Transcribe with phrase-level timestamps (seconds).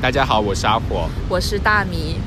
[0.00, 1.08] 大家好，我是阿火。
[1.28, 2.20] 我是大米。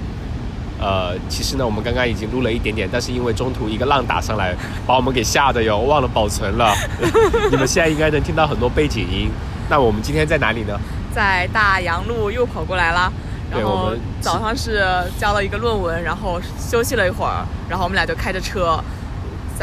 [0.77, 4.53] 呃，其实呢，我们刚刚已经录了一点点，但是因为中途一个浪打上来，
[4.85, 6.75] 把我们给吓得哟， 忘了保存了。
[7.49, 9.31] 你们现在应该能听到很多背景音。
[9.69, 10.77] 那我们今天在哪里呢？
[11.15, 13.11] 在大洋路又跑过来了。
[13.49, 14.85] 然后对我们早上是
[15.17, 18.77] 交了一个论文，然后休息了一会儿，然后我们俩就开着车。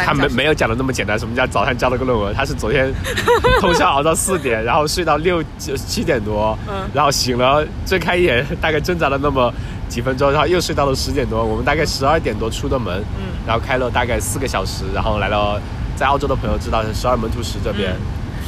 [0.04, 2.34] 三他没没有讲的那么简单，什么叫早上交了个论文？
[2.34, 2.92] 他是昨天
[3.60, 9.52] 通宵熬到四点，然后睡到六七七点多，嗯然后醒了睁开眼，大概挣扎了那么
[9.88, 11.44] 几分钟，然后又睡到了十点多。
[11.44, 15.58] 我们大概十二点多出的门，嗯然后开了大概四个小时，然后来到
[15.96, 17.94] 在澳洲的朋友知道是十二门徒石这边。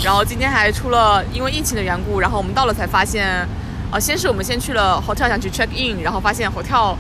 [0.03, 3.47] 然后今天还出了因为疫情的缘故，然后我们到了才发现，
[3.91, 6.95] 啊，先是我们先去了 hotel 想去 check in，然后发现 hotel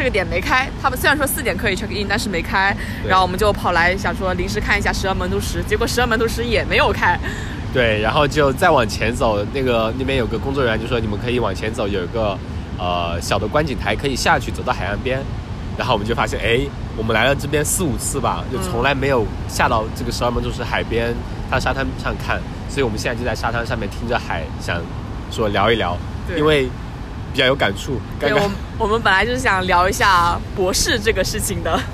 [0.00, 0.66] 这个点没开。
[0.80, 2.74] 他们虽然说四点可以 check in，但是没开。
[3.06, 7.20] 然后我们就跑来想说临时看一下十二门徒石，结果十二门徒石也没有开。
[7.70, 12.34] 对，然后就再往前走，那个那边有个工作人员就说你们可以往前走，有一个
[12.78, 15.20] 呃小的观景台可以下去，走到海岸边。
[15.76, 16.60] 然后我们就发现，哎，
[16.96, 21.14] 我们来了这边四五次吧，就从来没有下到这个十二门徒石海边，
[21.50, 24.80] 它沙滩上看，所以我们现在就在沙滩上面听着海，想
[25.30, 25.94] 说聊一聊，
[26.26, 26.70] 对因为
[27.32, 28.00] 比较有感触。
[28.18, 31.78] 刚对，我们我们本来就是想聊一下博士这个事情的。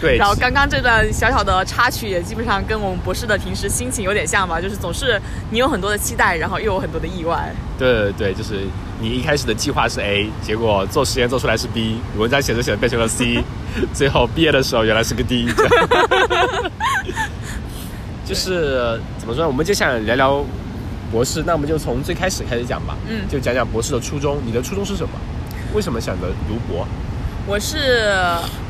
[0.00, 5.18] 对，然后刚刚这段小小的插曲也基本上跟我们博士的平时心情有点像吧，就是总是
[5.50, 7.54] 你有很多的期待，然后又有很多的意外。
[7.78, 8.66] 对对对，就是
[9.00, 13.42] 你一开始的计划是 A，结果做实验做出来是 B，文章写着写着变成了 C，
[13.94, 15.48] 最后毕业的时候原来是个 D。
[18.26, 19.46] 就是怎么说呢？
[19.46, 20.44] 我们就想聊聊
[21.10, 22.96] 博士，那我们就从最开始开始讲吧。
[23.08, 24.38] 嗯就讲讲博士的初衷。
[24.44, 25.10] 你的初衷是什么？
[25.74, 26.86] 为什么选择读博？
[27.46, 28.14] 我是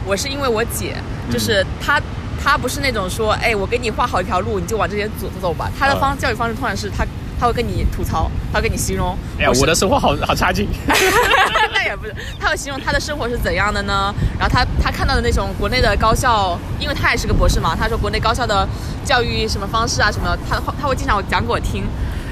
[0.07, 0.97] 我是因为我姐，
[1.31, 2.01] 就是她。
[2.43, 5.71] 她不是那种说，哎，我给你画好一条路，你就往这边走走吧。
[5.79, 7.07] 她的方、教育方式通常是她，
[7.41, 9.17] 她会跟你吐槽，她会跟你形容。
[9.39, 10.69] 哎呀，是我的生活好好差劲。
[11.73, 14.13] 那也不是，她会形容她的生活是怎样的呢？
[14.39, 18.69] 然后她她看到的那种国内的高校，因为她也是个博士嘛，她说国内高校的
[19.07, 21.85] 教育什么方式啊什么，她她会经常讲给我听，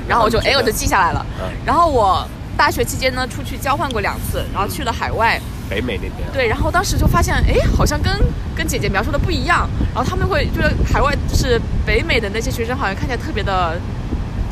[0.08, 1.48] 然后我就哎我就记下来了嗯。
[1.64, 2.26] 然后我
[2.56, 6.30] 大学期间呢出去交换过两次，然后去了海外，北美那边。
[6.32, 8.12] 对，然后当时就发现哎好像跟
[8.54, 13.80] 跟姐姐描述的不一样，然后他们会就是海外就是北美的那些学生好像看起来特别的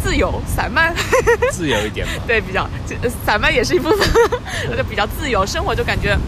[0.02, 0.94] 自由散漫。
[1.52, 2.12] 自由一点嘛。
[2.26, 2.66] 对，比较
[3.24, 4.08] 散漫也是一部分，
[4.76, 6.18] 就比较自由，生活就感觉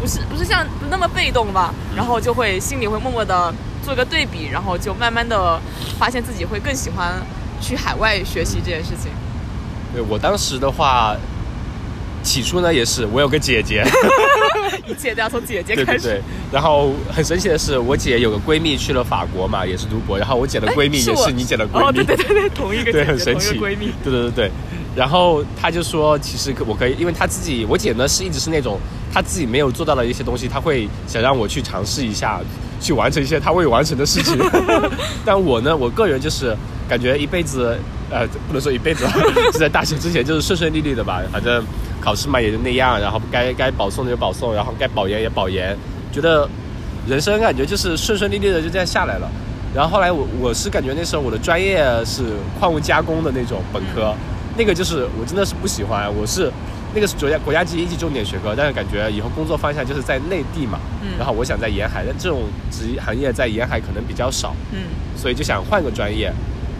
[0.00, 3.54] 不是不是像不那么被动吧，然后就会心里会默默的
[3.84, 5.60] 做个对比，然后就慢慢的
[5.96, 7.14] 发现自己会更喜欢
[7.62, 9.10] 去海外学习这件事情。
[9.94, 11.16] 对我当时的话，
[12.22, 13.84] 起初呢也是我有个姐姐。
[14.86, 16.08] 一切都要从姐姐对对开始。
[16.08, 16.20] 对，
[16.50, 23.56] 然后很神奇的是，我姐有个闺蜜去了法国嘛，也是读博，然后我姐的闺蜜也是你姐的闺蜜，哦，对对对对，同一个姐对，很神奇。
[23.58, 24.50] 对对对对。
[24.96, 28.78] 然后她就说，其实我可以，因为她自己，我姐呢是一直是那种
[29.12, 32.40] 她自己没有做到的一些东西，她会想让我去尝试一下，
[32.82, 34.36] 去完成一些他未完成的事情。
[35.24, 36.54] 但我呢，我个人就是
[36.88, 37.78] 感觉一辈子，
[38.10, 39.06] 呃，不能说一辈子，
[39.52, 41.64] 是在大学之前就是顺顺利利的吧，反正
[42.00, 45.74] 考试嘛也就那样，然后该该保送的就保送，然后该保研也保研，
[46.12, 46.48] 觉得
[47.08, 49.30] 人生感觉就是顺顺利利的就这样下来了。
[49.74, 52.24] 然后后来我我是感觉那时候我的专业是
[52.60, 54.14] 矿物加工的那种本科，
[54.54, 56.52] 那个就是我真的是不喜欢，我是
[56.94, 61.08] 那个是国家国家级一级重点学科，但是感觉以后工作方向就是在内地嘛，嗯。
[61.18, 64.78] 然后我想在沿海，但这种职业行业在沿海可能比较少，嗯。
[65.16, 66.32] 所以就想换个专业，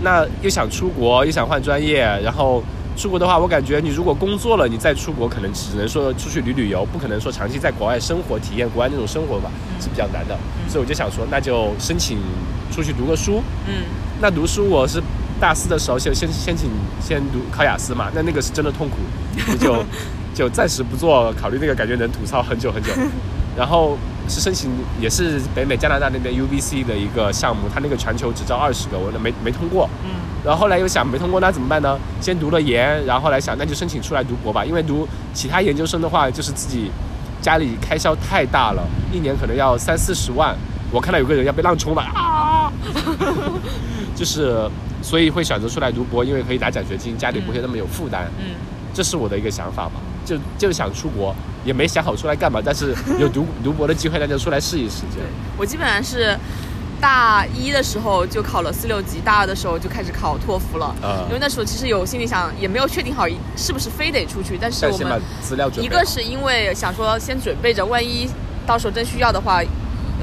[0.02, 2.62] 那又想出国，又想换专业，然后
[2.96, 9.50] 出国的话，我感觉你如果工作了，你再出国可能只能说出去旅旅游，不可能说长期在国外生活体验国外那种生活吧，
[9.80, 10.36] 是比较难的，
[10.68, 12.18] 所以我就想说，那就申请
[12.70, 13.84] 出去读个书，嗯。
[14.20, 15.02] 那读书我是
[15.42, 16.70] 大四的时候先先先请
[17.00, 18.98] 先读考雅思嘛，那那个是真的痛苦，
[19.58, 19.84] 就
[20.32, 22.92] 就暂时不做考虑那个，感觉能吐槽很久很久。
[23.58, 23.98] 然后
[24.28, 24.70] 是申请
[25.00, 29.91] 也是北美加拿大那边 UBC 的一个项目，它那个全球只招二十个，我那没没通过。
[30.04, 31.98] 嗯然后后来又想没通过那怎么办呢？
[32.20, 36.91] 先读了研，然后后来想那就申请出来读博吧，因为读其他研究生的话，就是自己
[37.41, 40.56] 家里开销太大了，一年可能要三四十万。
[40.91, 42.72] 我看到有个人要被浪冲了啊，
[44.16, 44.68] 就是
[45.03, 48.31] 所以会选择出来读博，因为可以拿奖学金，家里不会那么有负担。
[48.39, 48.54] 嗯，
[48.95, 49.95] 这是我的一个想法吧，
[50.25, 51.34] 就就想出国，
[51.65, 55.03] 也没想好出来干嘛，但是有读读博的机会，那就出来试一试。
[55.13, 55.28] 这样
[55.59, 56.39] 我基本上是
[57.01, 60.87] 大一的时候就考了四六级，大二的时候就开始考托福了。
[61.03, 63.27] 啊因为那时候其实有心里想，也没有确定好
[63.57, 65.95] 是不是非得出去，但是我但先把们资料准备好。
[65.95, 68.28] 一个是因为想说先准备着，万一
[68.65, 69.60] 到时候真需要的话，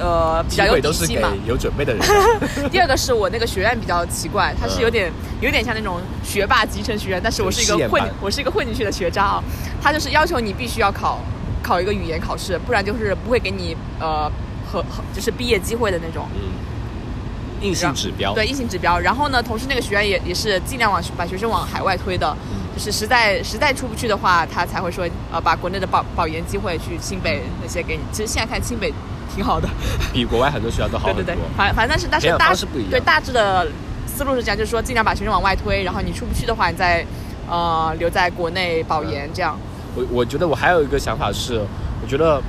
[0.00, 1.32] 呃比较有机会都是给底气嘛。
[1.46, 2.02] 有准备的人。
[2.72, 9.44] 第二个是我那个学院比较奇怪，它是有点、有点像那种学霸集成学院，但是我是一个混我是一个混进去的学渣啊。
[9.82, 11.20] 他就是要求你必须要考
[11.62, 14.30] 考一个语言考试，不然就是不会给你呃
[14.66, 16.26] 和和就是毕业机会的那种。
[16.34, 18.32] 嗯，硬性指标。
[18.34, 18.98] 对硬性指标。
[18.98, 22.36] 然后呢，同时那个学院也也是尽量往把学生往海外推的，
[22.74, 28.02] 就是实在实在出不去的话，他才会说呃把国内的保保研机会去清北那些给你。
[28.12, 28.92] 其实现在看清北
[29.34, 29.68] 挺好的，
[30.12, 31.44] 比国外很多学校都好对对很多。
[31.44, 33.66] 对，反反正但是但是大致不一样对大致的
[34.06, 37.04] 思路是这样，就是说尽量把学生往外推，然后你出不去的话，你再
[37.48, 39.58] 呃留在国内保研这样。
[39.94, 41.60] 我我觉得我还有一个想法是，
[42.02, 42.40] 我觉得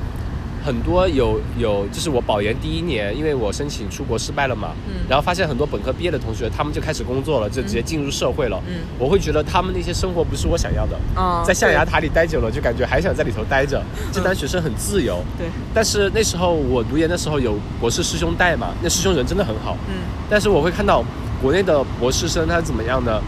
[0.63, 8.61] 很多有有就是我保研第一年，因为我申请出国失败了嘛，嗯然后发现很多本科毕业的同学，他们就开始工作了，就直接进入社会了。
[8.67, 10.99] 嗯我会觉得他们那些生活不是我想要的。
[11.17, 13.81] 嗯，在象牙塔里待久了，就感觉还想在里头待着。
[14.11, 19.75] 这当学生很自由，对，但是那时候我读研的时候有博士师兄带嘛，那师兄人真的很好。
[19.89, 19.95] 嗯
[20.29, 21.03] 但是我会看到
[21.41, 23.21] 国内的博士生他怎么样呢？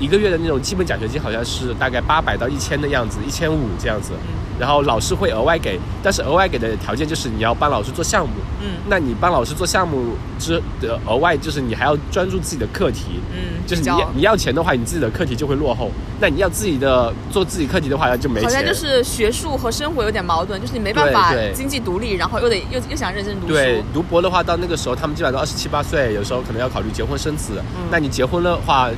[0.00, 4.12] 一个月的那种基本奖学金好像是大概八百到一千的样子，一千五这样子。
[4.12, 8.34] 嗯然后老师会额外给，但是额外给的条件就是你要帮老师做项目。
[8.62, 13.20] 嗯那你帮老师做项目之的额外就是你还要专注自己的课题。
[13.32, 15.90] 嗯，就是你要你要钱的话，你自己的课题就会落后。
[16.20, 18.48] 那你要自己的做自己课题的话，就没钱。
[18.48, 23.54] 好像就是学术和生活有点矛盾，就是你没办法经济独立，然后又得又又想认真读书。
[23.54, 27.54] 对，读博的话，到那个时候他们基本上都二十七八岁，有时候可能要考虑结婚生子。
[27.76, 28.88] 嗯那你结婚的话，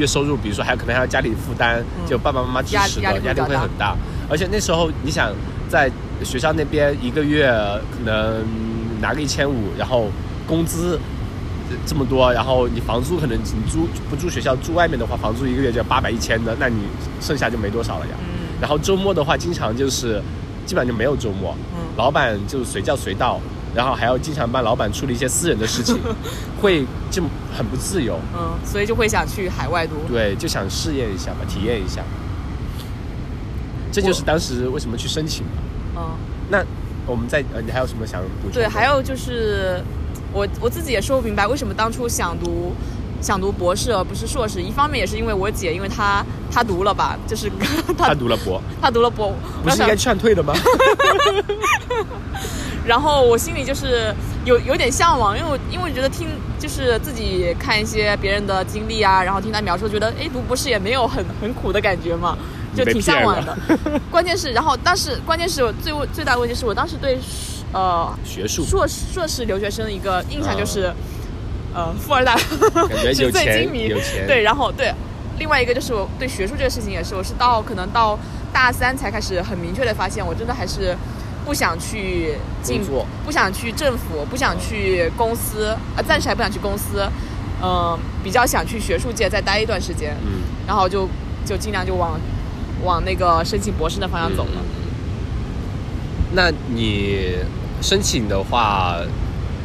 [0.00, 3.96] 月收入，比如说还有可能还要家里负担，嗯就爸爸妈妈支持的，压压力会很大。
[4.28, 5.32] 而且那时候你想
[5.68, 5.88] 在
[6.24, 7.48] 学校那边一个月
[7.92, 8.42] 可能
[9.00, 10.08] 拿个一千五，然后
[10.46, 10.98] 工资。
[11.86, 16.78] 这么多，然后你房租可能你租不住学校，住外面的话，房租一个月就要八百一千的，那你
[17.20, 18.12] 剩下就没多少了呀。
[18.18, 20.20] 嗯然后周末的话，经常就是
[20.66, 23.38] 基本上就没有周末，嗯老板就随叫随到，
[23.74, 25.98] 然后还要经常帮老板处理一些私人的事情，
[26.60, 27.22] 会就
[27.56, 28.18] 很不自由。
[28.36, 29.94] 嗯，所以就会想去海外读。
[30.08, 32.02] 对，就想试验一下嘛，体验一下。
[33.92, 35.52] 这就是当时为什么去申请嘛。
[35.96, 36.02] 嗯，
[36.48, 36.64] 那
[37.06, 38.52] 我们在呃，你还有什么想补充？
[38.52, 39.82] 对，还有就是
[40.32, 42.72] 我我自己也说不明白，为什么当初想读
[43.20, 44.62] 想读博士而不是硕士。
[44.62, 47.50] 一方面也是因为我姐，因为她她读了吧，就是
[47.98, 49.34] 他她读了博，她读了博，
[49.64, 50.54] 不是应该劝退的吗？
[52.86, 56.28] 然后我心里就是有有点向往，因为我因为觉得听
[56.58, 62.36] 就是自己看一些别人的经历啊，然后听他描述，觉得哎读博士也没有很很苦的感觉嘛，
[62.74, 63.56] 就挺向往的。
[64.10, 67.18] 关键是，然后当时关键是我最最大的问题是我当时对
[67.72, 68.64] 呃学术。
[68.64, 70.92] 硕士硕士留学生的一个印象就是，
[71.74, 72.34] 呃富二代，
[72.88, 74.26] 感觉有纸醉钱金迷，有钱。
[74.26, 74.92] 对，然后对，
[75.38, 78.18] 另外一个就是我对学术这个事情也是，我是到可能到
[78.52, 80.96] 大三才开始很明确的发现，我真的还是
[81.50, 82.80] 不想去进
[83.26, 87.04] 不想去政府，不想去公司，呃，暂时还不想去公司，
[87.60, 91.08] 嗯、比较想去学术界再待一段时间，嗯，然后就
[91.44, 92.20] 就尽量就往
[92.84, 94.50] 往那个申请博士的方向走了。
[94.54, 94.64] 嗯
[96.32, 97.34] 那你
[97.82, 98.98] 申请的话，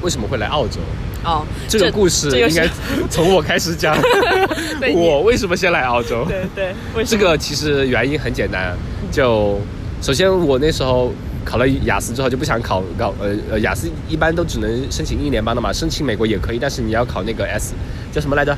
[0.02, 0.80] 为什么会来澳洲？
[1.24, 2.68] 哦，这个故事应该
[3.12, 3.96] 从我开始讲。
[4.96, 6.26] 我为什么先来澳洲？
[6.26, 8.76] 对对，为什么这个其实原因很简单，
[9.12, 9.62] 就
[10.02, 11.14] 首先我那时候
[11.46, 17.74] 考了雅思之后就不想考高呃呃雅思一般都只能申请一年班的嘛，申请美国也可以，但是你要考那个 S
[18.12, 18.58] 叫什么来着？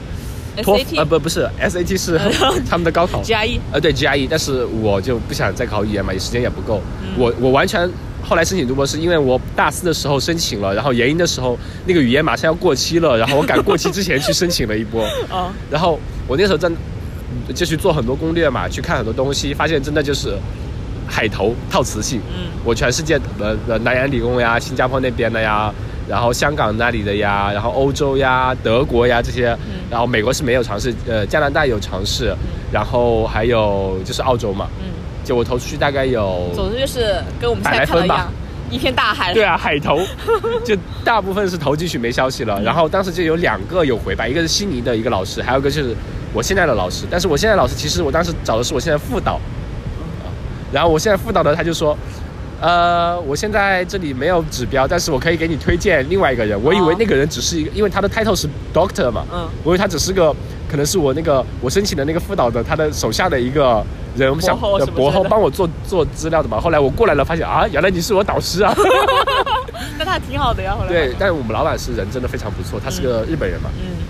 [0.63, 2.19] 托福呃不不是 SAT 是
[2.67, 3.21] 他们的高考。
[3.21, 7.09] GRE 呃对 GRE，但是我就不想再考语言嘛，也时间也不够，嗯。
[7.17, 7.87] 我我完全。
[8.23, 15.01] 后来申请读博是，因为我大四的时候申请了，然后研一的时候那个语言马上要过期了，然后我赶过期之前去申请了一波，
[15.31, 16.69] 哦，然后我那时候在
[17.55, 20.35] 就去做很多攻略嘛，去看很多东西，发现真的就是
[21.07, 22.19] 海投套词性。
[22.29, 22.47] 嗯。
[22.63, 25.73] 我全世界呃呃南洋理工呀、新加坡那边的呀，
[26.07, 29.87] 然后香港那里的呀，然后欧洲呀、德国呀这些，嗯。
[29.89, 32.35] 然后美国是没有尝试，呃加拿大有尝试，
[32.71, 34.91] 然后还有就是澳洲嘛，嗯，
[35.23, 38.29] 就我投出去大概有总之就是跟我们现在看到一样，
[38.69, 39.33] 一片大海。
[39.33, 40.01] 对啊，海投，
[40.65, 42.61] 就大部分是投进去没消息了。
[42.61, 45.95] 然后当时就有两个有回吧，一个是悉尼的一个老师，还有一个就是
[46.33, 47.05] 我现在的老师。
[47.09, 49.39] 但是我现在的老师其实我当时找的是我现在副导，啊
[50.71, 51.97] 然后我现在副导的他就说。
[52.59, 56.59] 呃，我现在这里没有指标，但是我可以给你推荐另外一个人。
[56.63, 60.35] 我以为那个人只是一个，因为他的 title 是 doctor 嘛，嗯我以为他只是个，
[60.67, 63.85] 可能是我那个我申请的那个副导的他的手下的一个
[64.17, 64.57] 人，我们想
[64.95, 66.59] 博后帮我做做资料的嘛。
[66.59, 68.73] 后来我过来了，发现啊，原来你是我导师啊。
[69.99, 70.89] 那他挺好的呀，后来。
[70.89, 74.01] 对，但是我们老板是人真的非常不错，他是个日本人嘛，嗯，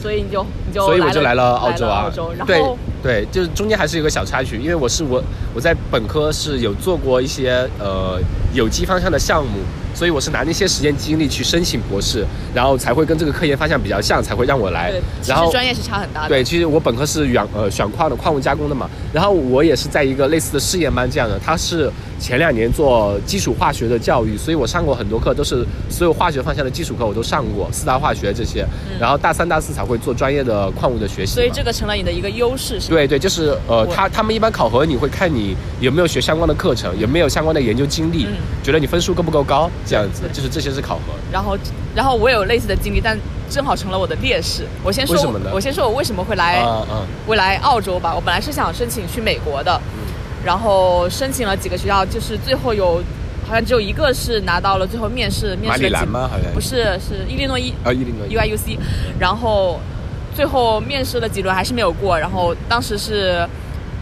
[0.00, 2.04] 所以你就你就所以我就来了澳澳洲啊。
[2.04, 5.22] 澳洲，然对后对，就是中间还是有个小插曲，因为我是我
[5.54, 8.20] 我在本科是有做过一些呃
[8.52, 9.60] 有机方向的项目，
[9.94, 15.00] 所以我是拿那些时间精力去申请博士，然后才会跟这个科研方向比较像，才会让我来对，。
[15.26, 16.28] 然后专业是差很大的。
[16.28, 21.90] 对，其实我本科是远呃选矿的矿物加工的嘛，然后我也是在一个类似的试验班这样的，他是
[22.20, 28.64] 前两年做基础化学的教育，所以我上过很多课，都是所有化学方向的基础课我都上过，四大化学这些，
[29.00, 32.96] 然后大三大四才会做专业的矿物的学习所以这个成了你的一个优势，是吧？
[32.96, 38.36] 对对，就是呃，他他们一般考核你会看你有没有学相关的课程，有没有相关的研究经历，嗯。
[38.62, 41.14] 觉得你分数够不够高，这样子，就是这些是考核。
[41.32, 41.56] 然后，
[41.94, 44.66] 然后我也有类似的经历，但正好成了我的劣势。
[44.84, 45.50] 我先说为什么呢？
[45.54, 49.80] 我先说我为什么会来啊啊，未来澳洲吧，我本来是想申请去美国的，
[50.44, 53.02] 然后申请了几个学校，就是最后有
[53.46, 56.28] 好像只有一个是拿到了最后面试面试的几里兰吗？
[56.30, 57.24] 好像不是是。
[57.28, 58.78] 伊利诺伊啊，伊利诺伊 UIUC，
[59.18, 59.80] 然后
[60.34, 63.46] 最后面试了几轮还是没有过，然后当时是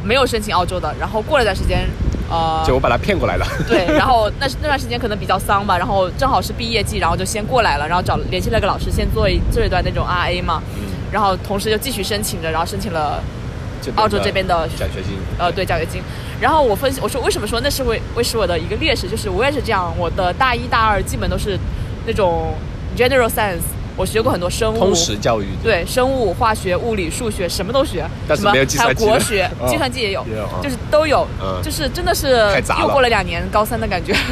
[0.04, 1.88] 没有申请澳洲的，然后过了一段时间，
[2.30, 3.46] 呃，就我把他骗过来了。
[3.66, 10.62] 对， 然后那那段时间可能比较丧吧，然后正好是毕业季，然后就先过来了，然后找联系了个老师，先做一做一段那种 RA 嘛，
[11.10, 13.47] 然后同时就继续申请着，然后申请了这
[13.96, 16.02] 澳洲这边的奖学金，呃对奖学金，
[16.40, 21.58] 然后我分析我说为什么说那是会会是我的一个劣势，就是我也是这样，我的大一大二基本都是
[22.06, 22.54] 那种
[22.96, 23.62] general science，
[23.96, 25.46] 我学过很多生物，通识教育。
[25.62, 30.24] 对，生物、化学、物理、数学什么都学，什么但是没有计还有算机的国学、嗯计算机也有
[30.62, 32.48] 就是都有，嗯就是真的是
[32.80, 34.14] 又过了两年高三的感觉。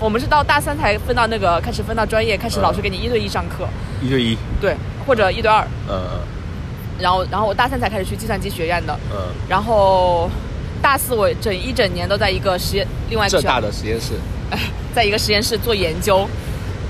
[0.00, 3.66] 我们是到大三才分到那个开始分到专业，开始嗯老师给你一对一上课，
[4.02, 4.74] 一对一，对，
[5.06, 5.66] 或者一对二。
[5.88, 6.00] 嗯
[6.98, 9.18] 然后，然后我大三才开始去计算机学院的，嗯。
[9.48, 10.30] 然后
[10.82, 14.12] 大四我整一整年都在一个实验，另外一个学校，的实验室，
[14.94, 16.28] 在一个实验室做研究。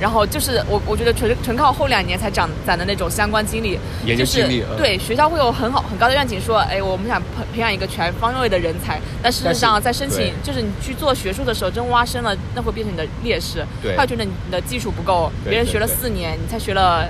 [0.01, 4.77] 然后就是我，我觉得纯纯靠后两年才长攒的那种相关经历，研究经历就是嗯。
[4.77, 10.33] 对学校会有很好很高的愿景，说，哎，我们想培培养一个全方位的人才，但事实上在申请对。
[10.43, 13.65] 就是你去做学术的时候，真挖深了，那会变成你的劣势。
[13.81, 13.95] 对。
[13.95, 17.09] 他会觉得你的技术不够，别人学了四年，你才学了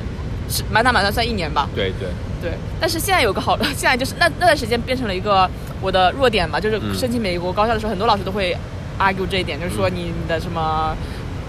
[0.50, 1.66] 是满打满算算一年吧。
[1.74, 2.08] 对对，对，
[2.80, 5.48] 但是现在有个好， 现在就是那那段时间变成了一个
[5.80, 8.56] 我的弱点嘛，就是嗯申请美国高校的时候，很多老师都会
[8.98, 10.96] argue 这一点，就是说你你的什么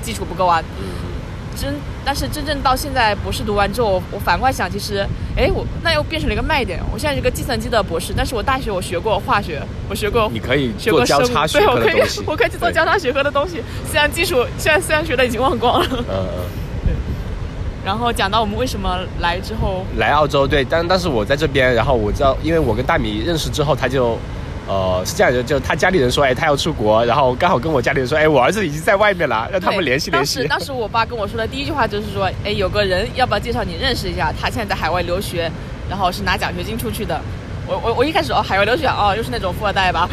[0.02, 0.62] 基础不够啊。
[0.80, 1.14] 嗯
[1.58, 1.74] 真，
[2.04, 6.82] 但是真正到现在博士读完之后，我我反过来想，其实，哎，我那又变成了一个卖点。
[6.92, 13.64] 我现在是个计算机的博士，但是我大学我学过化学，我学过你可以学过生物，做交叉学对，我可以科的东西，我可以去做交叉学科的东西。
[13.90, 15.88] 虽然基础现在虽然学的已经忘光了。
[15.92, 16.65] 嗯嗯。
[17.86, 24.18] 然后讲到我们为什么来之后，来澳洲，对，但但是我在这边，然后我知道，因为我跟大米认识之后，他就，
[24.68, 30.40] 呃，是这样的，就他家里人说，哎，他要出国，然后刚好跟我家里人说，哎，我儿子已经在外面了，让他们联系联系。
[30.40, 34.34] 当时当时我爸跟我说的第一句话就是说，哎，有个人要不要介绍你认识一下？
[34.42, 35.52] 他现在在海外留学，
[35.88, 37.22] 然后是拿奖学金出去的。
[37.68, 40.08] 我我我一开始哦，海外留学哦，又是那种富二代吧，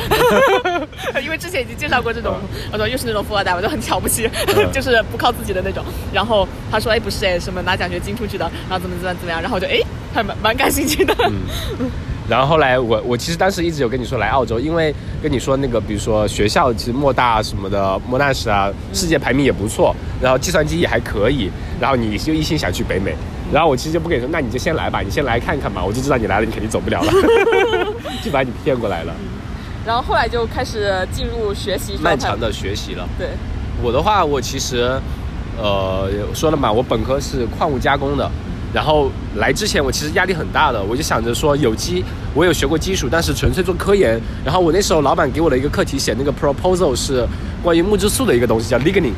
[1.23, 2.37] 因为之前已经介绍过这种，
[2.73, 5.85] 我说又是那种富二代，我就很瞧不起，嗯 就是不靠自己的那种。
[6.13, 9.81] 然后他说，哎，不是哎，什么拿奖学金出去的，然后怎么怎么怎么样，然后我就哎，
[10.15, 11.15] 还蛮蛮感兴趣的。
[12.29, 23.15] 然后后来我我其实当时一直有跟你说来澳洲，因为跟你说那个，比如说学校其实莫大什么的，莫纳什啊，世界排名也不错，然后计算机也还可以，然后你就一心想去北美，
[23.53, 27.13] 然后我其实就不跟你说，那你就先来吧，你先来看看吧，我就知道你来了，你肯定走不了了，
[28.25, 29.13] 就把你骗过来了，
[29.85, 33.07] 然后后来就开始进入学习漫长的学习了。
[33.19, 33.29] 对，
[33.83, 34.99] 我的话，我其实，
[35.61, 38.31] 呃，说了嘛，我本科是矿物加工的，
[38.73, 42.03] 然后来之前我其实压力很大的，我就想着说有机，
[42.35, 44.19] 我有学过基础，但是纯粹做科研。
[44.45, 47.27] 然后我那时候老板给我的一个课题写那个 proposal 是
[47.63, 49.13] 关于木质素的一个东西，叫 lignin，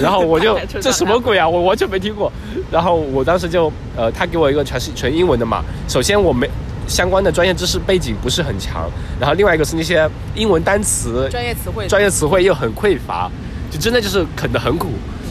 [0.00, 2.30] 然后我就 这什么鬼啊，我完全没听过。
[2.70, 6.48] 然后我当时就，呃，他给我一个全是纯英文的嘛，首先我没。
[6.88, 13.30] 相关的专业知识背景不是很强，然后另外一个是那些英文单词专业词汇，专业词汇又很匮乏，
[13.70, 14.88] 就真的就是啃得很苦。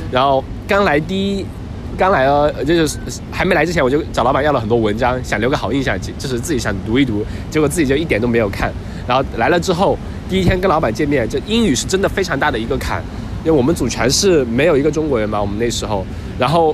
[0.09, 1.45] 然后刚来第一，
[1.97, 2.97] 刚来了，呃就是
[3.29, 8.71] 还没来之前，我就找老板要了很多文章，想留个好印象，就是自己想读一读，结果自己就一点都没有看。
[9.05, 9.97] 然后来了之后，
[10.29, 13.03] 第一天跟老板见面，就英语是真的非常大的一个坎，
[13.43, 16.05] 因为我们组全是没有一个中国人嘛，我们那时候，
[16.39, 16.73] 然后。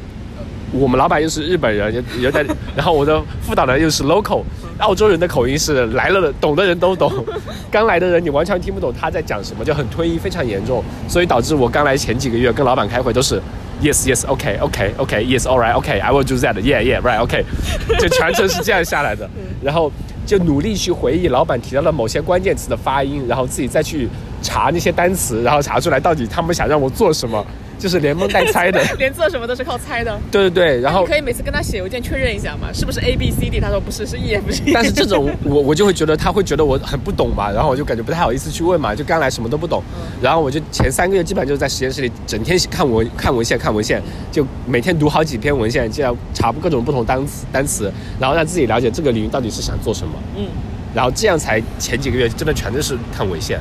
[0.78, 4.44] 我们老板又是日本人，也也在， 然后我的副导呢又是 local，
[4.80, 7.12] 澳洲人的口音是来了的，懂的人都懂，
[7.72, 13.42] 刚来的人你完全听不懂他在讲什么，就很吞音，非常严重，所以导致我刚来前几个月跟老板开会都是
[13.82, 17.02] yes yes OK OK OK yes all right OK I will do that yeah yeah
[17.02, 17.44] right OK，
[18.00, 19.30] 就全程是这样下来的，
[19.62, 19.92] 然后
[20.26, 24.10] 就努力去回忆老板提到了某些关键词的发音，然后自己再去
[24.42, 27.46] 查那些单词，然后查出来到底他们想让我做什么。
[27.78, 28.82] 就是连蒙带猜的。
[28.98, 30.20] 连做什么都是靠猜的。
[30.32, 33.60] 对对对，然后你可以每次跟他写邮件确认一下嘛，是不是 A B C D？
[33.60, 34.72] 他说不是，是 E F G。
[34.74, 39.84] 但是这种我我就会觉得他会觉得我很不懂嘛，然后我就感觉不太好意思去问嘛，就刚来什么都不懂，
[40.22, 44.02] 然后我就前三个月基本上就是在实验室里整天看文看文献看文献，
[44.32, 50.48] 就每天读好几篇文献，这样查各种不同单词单词，然后让自己了解这个领域到底是想做什么，嗯，
[50.94, 53.60] 然后这样才前几个月真的全都是看文献。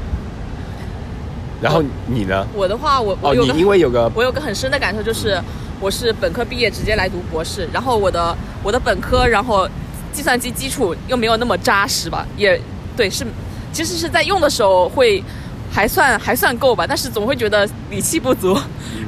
[1.65, 2.47] 然后你呢？
[2.55, 5.41] 我的话，我哦，你我有个因为有个我有个很深的感受，就是
[5.81, 9.67] 我是本科毕业直接来读博士，然后我的我的本科，然后
[10.13, 12.61] 计算机基础又没有那么扎实吧，也
[12.95, 13.25] 对是，
[13.73, 15.25] 其实是在用的时候会
[15.73, 18.55] 还算还算够吧，但是总会觉得底气不足，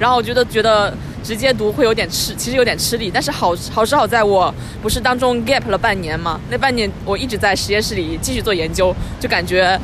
[0.00, 0.90] 然后我觉得觉得
[1.22, 9.78] 直接读会有点吃，其实有点吃力，但是好好是好在我不是当中 gap 了半年嘛，那半年我一直在实验室里继续做研究，就感觉。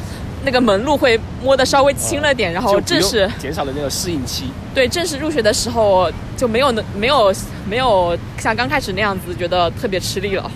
[0.44, 4.44] 那个门路会摸得稍微轻了点，然后正式减少了那个适应期。
[4.74, 7.32] 对，正式入学的时候就没有那没有
[7.68, 10.50] 没有像刚开始那样子觉得特别吃力了。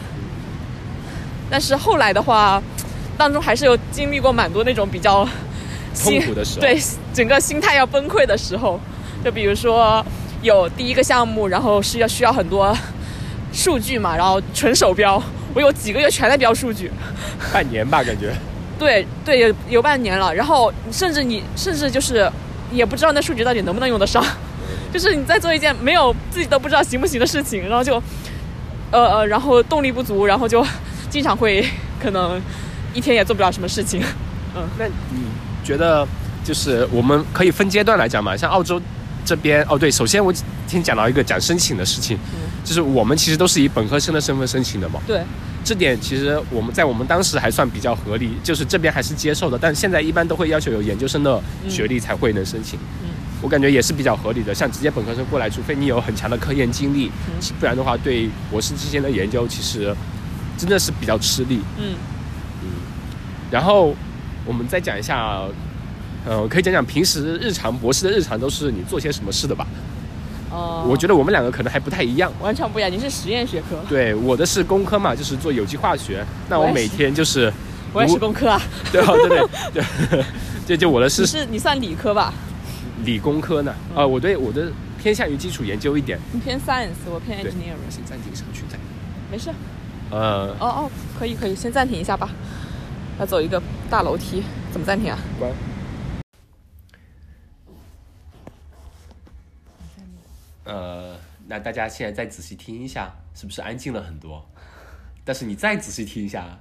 [1.51, 2.63] 但是后来的话，
[3.17, 5.27] 当中还是有经历过蛮多那种比较
[5.95, 6.81] 心痛苦的时候对
[7.15, 8.81] 整个心态要崩溃的时候。
[9.25, 10.05] 就比如说
[10.41, 12.77] 有第一个项目，然后是要需要很多
[13.53, 15.21] 数据嘛，然后纯手标，
[15.53, 16.93] 我有几个月全在标数据。
[17.53, 18.33] 半年吧，感觉。
[18.79, 22.31] 对对，有有半年了，然后甚至你甚至就是
[22.73, 24.25] 也不知道那数据到底能不能用得上，
[24.93, 27.95] 就是你在做一件没有自己都不知道行不行的事情，然后就
[28.91, 30.65] 呃呃，然后动力不足，然后就
[31.09, 31.67] 经常会
[32.03, 32.41] 可能
[32.93, 34.03] 一天也做不了什么事情。
[34.55, 35.27] 嗯，那你
[35.65, 36.07] 觉得
[36.45, 38.37] 就是我们可以分阶段来讲嘛？
[38.37, 38.81] 像澳洲
[39.25, 40.33] 这边，哦对，首先我
[40.67, 42.19] 先讲到一个讲申请的事情，
[42.65, 45.01] 就是我们其实都是以本科生的身份申请的嘛。
[45.07, 45.21] 对，
[45.67, 52.79] 这点其实我们在我们当时还算比较合理，就是这边还是接受的，但现在一般都会要求有研究生的学历才会能申请。
[53.03, 53.11] 嗯
[53.43, 59.95] 我感觉也是比较合理的，像直接本科生过来，除非你有很强的科研经历，嗯不然的话，对博士之间的研究其实
[60.57, 61.61] 真的是比较吃力。
[61.79, 61.97] 嗯
[63.51, 63.95] 然后
[64.45, 65.43] 我们再讲一下，
[66.25, 69.67] 呃，可以讲讲平时日常博士的日常都是你做些什么事的吧？
[70.51, 72.33] 呃，我觉得我们两个可能还不太一样。
[72.41, 76.25] 完全不一样，你是实验学科，对，我的是工科嘛，就是做有机化学。
[76.49, 77.53] 那我每天就是，
[77.93, 78.61] 我也是工科啊，
[78.93, 80.25] 对啊，对对对，
[80.67, 82.33] 这就我的你是是你算理科吧？
[83.05, 83.75] 理工科呢。
[83.95, 84.71] 嗯啊、我对我的
[85.03, 86.19] 偏向于基础研究一点。
[86.33, 88.79] 你偏 science，我偏 engineering，先暂停上去再。
[89.31, 89.51] 没事。
[90.11, 92.31] 呃，哦哦，可以可以，先暂停一下吧。
[93.19, 95.19] 要走一个大楼梯，怎么暂停啊？
[95.39, 95.51] 关。
[100.67, 104.45] 呃，那大家现在再仔细听一下，是不是安静了很多？
[105.25, 106.59] 但是你再仔细听一下，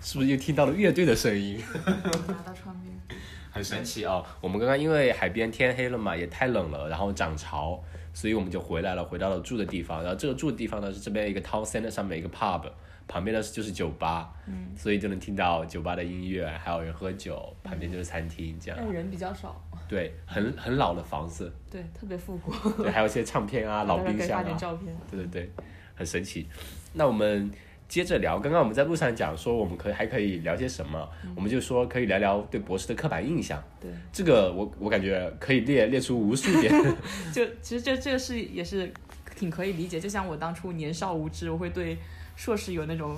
[0.00, 1.60] 是不是又听到了乐队的声音？
[1.84, 2.94] 拿到窗边。
[3.50, 4.26] 很神奇哦！
[4.40, 7.80] 我们刚刚因为海边天黑了嘛，也太冷了，然后涨潮，
[8.12, 10.02] 所以我们就回来了，回到了住的地方。
[10.02, 12.62] 然后这个住的地方呢是这边一个 town center 上面一个 pub，
[13.06, 18.78] 旁边呢就是酒吧，嗯，所以就能听到酒吧的音乐，还有人喝酒，旁边就是餐厅，这样。
[18.80, 22.52] 但人比较少，对，很很老的房子，对，特别复古。
[22.82, 24.94] 对，还有一些唱片啊、 老冰箱啊，发点照片。
[25.10, 25.50] 对对对，
[25.94, 26.48] 很神奇。
[26.94, 27.50] 那我们
[27.86, 33.62] 接着聊，刚刚我们在路上讲说我们可以还可以聊些什么，我们就说可以聊聊对博士的刻板印象。
[33.80, 36.72] 对，这个我我感觉可以列列出无数点。
[37.32, 38.92] 就其实这这个是也是
[39.36, 41.98] 挺可以理解，就像我当初年少无知，我会对
[42.36, 43.16] 硕士有那种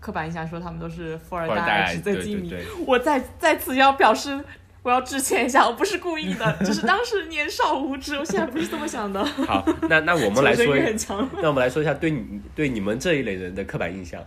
[0.00, 2.54] 刻板印象，说他们都是富二代纸醉金迷。
[2.86, 4.38] 我在在此要表示。
[4.84, 9.24] 我要致歉一下，我不是故意的，只是当时年少无知，我现在不是这么想的。
[9.46, 10.74] 好，那那我们来 说。
[11.40, 14.20] 那我们来说一下对你对你们这一类人的刻板印象，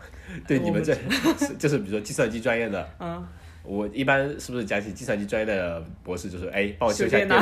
[0.47, 0.95] 对你们这
[1.60, 3.21] 就是比如说计算机专业的，嗯，
[3.63, 7.36] 我一般是不是讲起计算机专业的博士，就是哎帮我修一下电脑？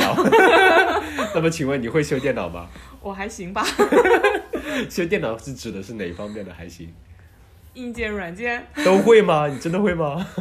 [1.35, 2.67] 那么请问你会修电脑吗？
[2.99, 3.63] 我还行吧，
[4.89, 6.93] 修电脑是指的是哪一方面的还行？
[7.75, 9.47] 硬件、软件都会吗？
[9.47, 10.25] 你真的会吗？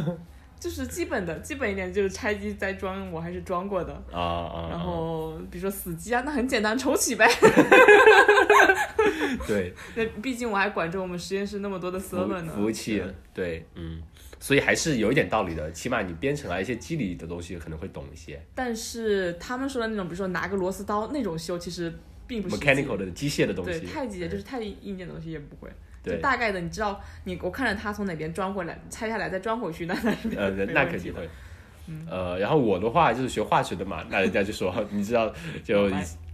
[0.59, 3.91] 就是基本的，基本一点就是拆机再装，我还是装过的。
[4.13, 4.67] 啊啊！
[4.69, 7.27] 然后比如说死机啊，那很简单，重启呗。
[9.45, 12.53] 对，那毕竟我还管着我们实验室那么多的 server 呢。
[12.55, 14.01] 服务器，对，嗯，
[14.39, 21.93] 所以还是有一点道理的，起码你编程啊一些机理的东西可能会懂一些但是他们说的那种，比如说拿个螺丝刀那种修，其实
[22.27, 25.69] 并不实际，mechanical 的机械的东对，西，太机械就是太硬件的东西也不会。
[26.03, 30.85] 就，大概的，你知道，你我看着它从哪边装回来，拆下来再装回去，那 那是呃，那。
[30.85, 31.27] 肯定会。
[32.09, 35.33] 呃，然后我的话就是学化学的嘛，那人家就说， 你知道，
[35.63, 35.89] 就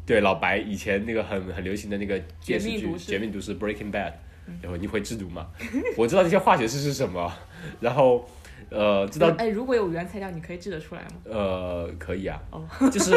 [0.06, 4.14] 对老白以前那个很很流行的那个电视剧《绝命毒师绝命毒师》（Breaking Bad），
[4.62, 5.48] 然后你会制毒吗？
[5.98, 7.32] 我知道这些化学式是什么，
[7.80, 8.28] 然后
[8.70, 11.08] 呃，知道哎，如果有原材料，你可以制得出来吗？
[11.26, 13.12] 呃，可以啊，哦就是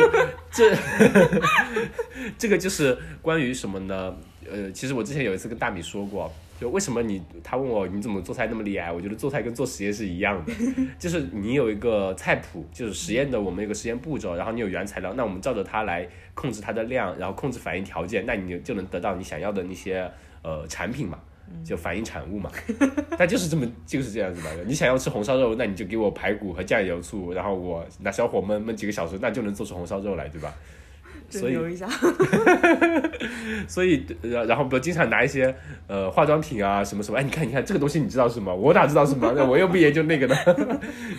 [0.51, 0.75] 这
[2.39, 4.15] 这个就是关于什么呢？
[4.51, 8.91] 呃，其实我之前有一次跟大米说过，就为什么你他问我你怎么做菜那么厉害？
[8.91, 10.53] 我觉得做菜跟做实验是一样的，
[10.99, 20.11] 就是你有一个菜谱，就是实验的我们有个实验步骤，然后你有原材料，那我们照着它来控制它的量，然后控制反应条件，那你就能得到你想要的那些
[20.43, 21.19] 呃产品嘛。
[21.65, 22.51] 就反应产物嘛，
[23.19, 24.51] 它就是这么就是这样子嘛。
[24.67, 30.53] 你想要吃红烧肉，那你就给我排骨和酱油醋，然后我拿小火焖焖几个小时，那就能做出红烧肉来，对吧？
[31.31, 31.57] 所以
[33.67, 35.55] 所以，然然后比如经常拿一些
[35.87, 38.55] 呃化妆品啊什么什么，哎，你看你看这个东西你知道是什么？
[38.55, 39.33] 我哪知道是什么？
[39.35, 40.37] 那我又不研究那个呢，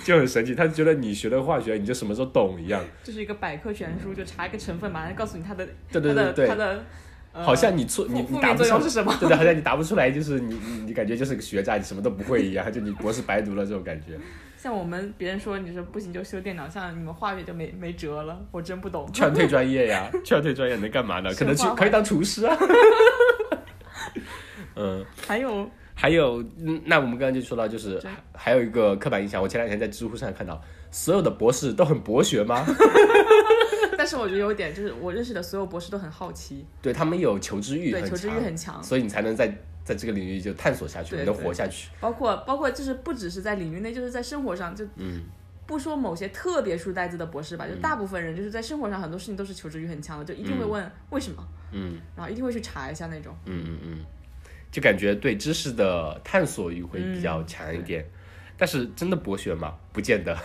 [0.06, 0.54] 就很神奇。
[0.54, 2.80] 他觉得你学了化学，你就什么时候懂一样。
[3.04, 6.84] 就是一个百科全书，就查一个成分，马上告诉你它的对对它的对对它的。
[7.34, 9.16] 呃好像你错你你答不上用是什么？
[9.20, 14.18] 对对，好像你答不出来，就是你你你感觉就是个学渣，你什么都不会一样，就你博士白读了这种感觉。
[14.58, 19.12] 像我们别人说你说不行就修电脑，像你们化学就没没辙了，我真不懂。
[19.12, 21.34] 劝退专业呀， 劝退专业能干嘛呢？
[21.34, 22.58] 可能去可以当厨师啊。
[24.76, 32.66] 嗯，还有还有，嗯那我们刚刚就说到，就是还还有一个刻板印象，我前两天在知乎上看到，所有的博士都很博学吗？
[33.98, 39.48] 但是我觉得有一点就是，我认识的所有博士都很好奇，对他们有求知欲对求知欲很强，所以你才能在
[39.84, 41.90] 在这个领域就探索下去，能活下去。
[42.00, 45.22] 包括包括就是不只是在领域内，就是在生活上，就嗯，
[45.66, 53.36] 不说某些特别书呆子的博士吧，就大部分人就是在生活上很多事情都是求知欲很强的，就一定会问为什么，嗯然后一定会去查一下那种。
[53.46, 54.06] 嗯嗯嗯，
[54.72, 58.06] 就感觉对知识的探索欲会比较强一点。
[58.58, 59.74] 但是真的博学吗？
[59.92, 60.38] 不见得。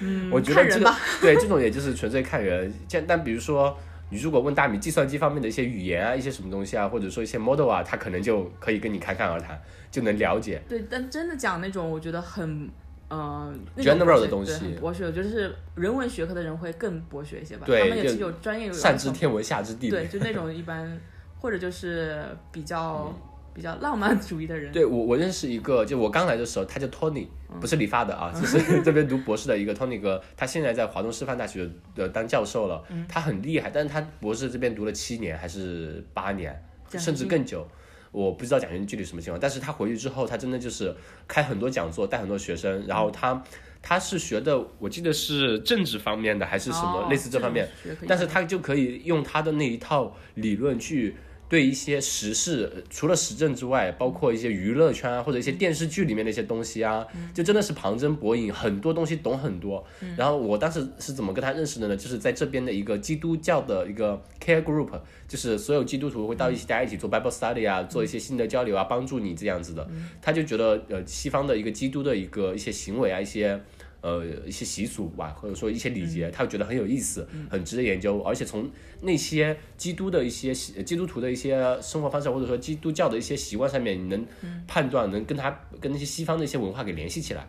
[0.00, 2.72] 嗯， 我觉得这个对这种也就是纯粹看人。
[2.88, 3.76] 像但比如说，
[4.10, 10.62] 你如果问大米计算机方面的一些语言啊、一些什么东西啊，或者说一些 model 啊，他可能就可以跟你侃侃而谈，就能了解。
[10.68, 12.68] 对，但真的讲那种我觉得很。
[13.08, 17.62] 呃 General 的东西博学，我觉得是人文学科的人会更博学一些吧。
[17.64, 19.90] 对他们也是有专业有上知天文，下知地理。
[19.92, 21.00] 对，就那种一般，
[21.38, 23.14] 或者就是比较、
[23.56, 24.70] 比较浪漫主义的人。
[24.70, 27.26] 对我，我认识一个，就我刚来的时候，他叫 Tony，
[27.58, 31.66] 不是理发的啊，就是 这边读博士的一个 Tony 哥，他现在在华东师范大学
[31.96, 37.66] 呃当教授了，他很厉害，但是他博士这边读了七年还是八年，甚至更久。
[38.12, 40.94] 我不知道奖学金具体什么情况，但是他回去之后，他真的就是
[41.28, 43.42] 开很多讲座，带很多学生，然后他
[43.82, 47.68] 他是学的，我记得是政治方面的还是什么、哦类似这方面，
[48.08, 51.14] 但是他就可以用他的那一套理论去
[51.48, 59.84] 对一些时事，呃除了时政之外，包括一些娱乐圈啊，或者一些电视剧里面的一些东西啊，就真的是旁征博引，很多东西懂很多。
[60.16, 61.96] 然后我当时是怎么跟他认识的呢？
[61.96, 64.90] 就是在这边的一个基督教的一个 care group，
[65.28, 69.88] 就是所有基督徒会到一起大家一起做 Bible study 啊，做一些心的交流啊，帮助你这样子的。
[70.20, 73.60] 他就觉得呃，西方的一个基督的一个一些行为啊，一些。
[74.06, 78.20] 呃一些习俗吧，或者说一些礼节，他觉得很有意思，很值得研究。
[78.20, 81.50] 而且从那些基督的一些基督徒的一些
[81.82, 84.24] 生活方式，或者说基督教的一些习惯上面，你能
[84.68, 87.48] 判断，能跟他跟那些西方的一些文化给联系起来。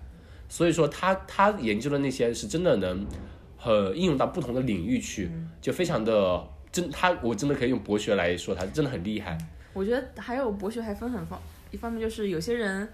[0.49, 3.05] 所以说他他研究的那些是真的能
[3.63, 5.29] 呃应用到不同的领域去，
[5.61, 6.89] 就非常的真。
[6.89, 9.37] 他我真的可以用博学来说，他真的很厉害。
[9.73, 11.39] 我觉得还有博学还分很方，
[11.69, 12.89] 一方面就是有些人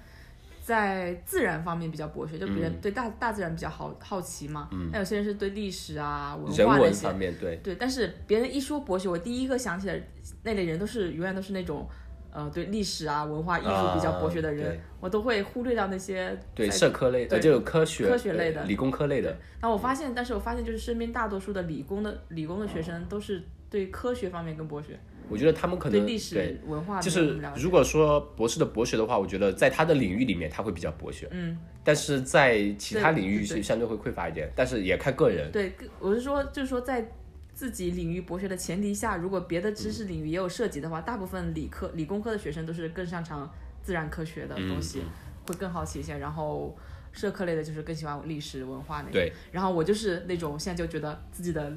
[0.64, 4.70] 在自然方面比较博学，就别嗯人对大、大自然比较好好奇嘛。
[4.72, 4.90] 嗯。
[4.92, 7.18] 那有些人是对历史啊、文化那些文方。
[7.18, 7.58] 面对。
[7.58, 10.02] 对，但是别人一说博学，我第一个想起来
[10.44, 11.88] 那类人都是永远都是那种。
[12.36, 35.52] 呃，对历史啊、文化艺术比较博学的人，啊我都会忽略掉那些对社科类的，对就有科学、科学类的呃理工科类的，那我发现，但是我发现就是身边大多数的理工的理工的学生都是对科学方面更博学，我觉得他们可能对历史文化就是如果说博士的博学的话，我觉得在他的领域里面他会比较博学，嗯，但是在其他领域是相对会匮乏一点，但是也看个人。
[35.52, 37.12] 对，我是说，就是说在
[37.54, 43.50] 自己领域博学的前提下，如果别的知识领域也有涉及的话，大部分理科、理工科的学生都是更擅长
[43.82, 45.10] 自然科学的东西，嗯
[45.46, 46.18] 会更好奇一些。
[46.18, 46.76] 然后
[47.12, 49.12] 社科类的就是更喜欢历史文化那种。
[49.12, 51.72] 对，然后我就是那种现在就觉得自己的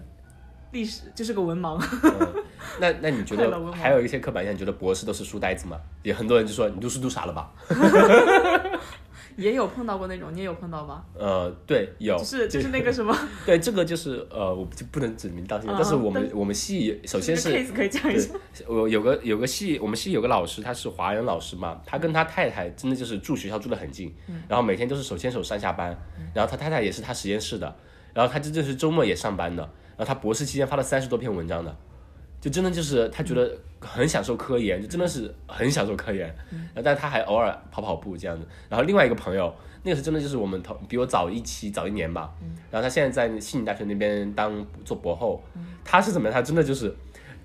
[0.72, 1.78] 历史就是个文盲。
[2.02, 2.44] 嗯
[2.78, 5.78] 那那你觉得还有一些刻板印象，你觉得博士都是书呆子吗？
[6.02, 7.50] 也很多人就说你读书读傻了吧？
[9.36, 11.04] 也有碰到过那种，你也有碰到吗？
[11.14, 18.34] 呃，对，有，就是就是那个什么， 对，这个就是呃，我就不能指名道姓，啊但是我们我们系首先是可以讲一下。
[18.66, 24.14] 我有个有个系，我们系有个老师，他是华人老师嘛，他跟他太太真的就是住学校住的很近，
[24.48, 25.96] 然后每天都是手牵手上下班，
[26.34, 27.76] 然后他太太也是他实验室的，
[28.14, 31.74] 然后他真正是周末也上班的，然后他博士期间发了三十多篇文章的，
[32.40, 36.26] 就真的就是他觉得很享受科研，就真的是很享受科研。
[36.50, 38.46] 然后，但是他还偶尔跑跑步这样子。
[38.68, 42.32] 然后另外一个朋友，那个是真的就是我们同比我早一期早一年吧。
[42.70, 45.42] 然后他现在在悉尼大学那边当做博后。
[45.84, 46.34] 他是怎么样？
[46.34, 46.94] 他真的就是。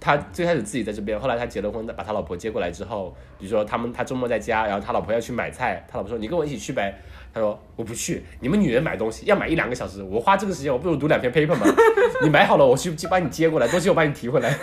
[0.04, 6.98] 他最开始自己在这边，后来他结了婚，把他老婆接过来之后，比如说他们他周末在家，然后他老婆要去买菜，他老婆说你跟我一起去呗，
[7.34, 11.66] 他说我不去，你们女人买东西要买一两个小时，我花这个时间我不如读两篇 paper 嘛，
[12.24, 14.54] 你买好了我去去把你接过来，东西我把你提回来，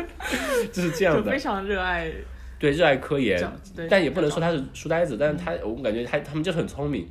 [0.72, 2.10] 就是这样的，非常热爱，
[2.58, 3.42] 对，热爱科研，
[3.90, 7.08] 但也不能说他是书呆子，但是他我感觉他他们就很聪明，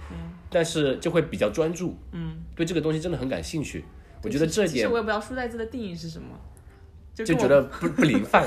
[0.49, 3.83] 但是就会比较专注，嗯，对这个东西真的很感兴趣，
[4.21, 6.27] 我觉得这点，其实我也不知道书呆子的定义是什么。
[7.15, 8.43] 就觉得不不灵 泛，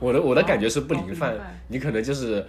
[0.00, 1.32] 我的我的感觉是不灵泛，
[1.68, 2.44] 你可能就是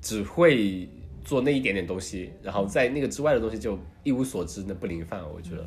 [0.00, 0.88] 只会
[1.24, 5.66] 做那一点点东西，然后在那个之外的东西就一无所知，那不灵泛，我觉得。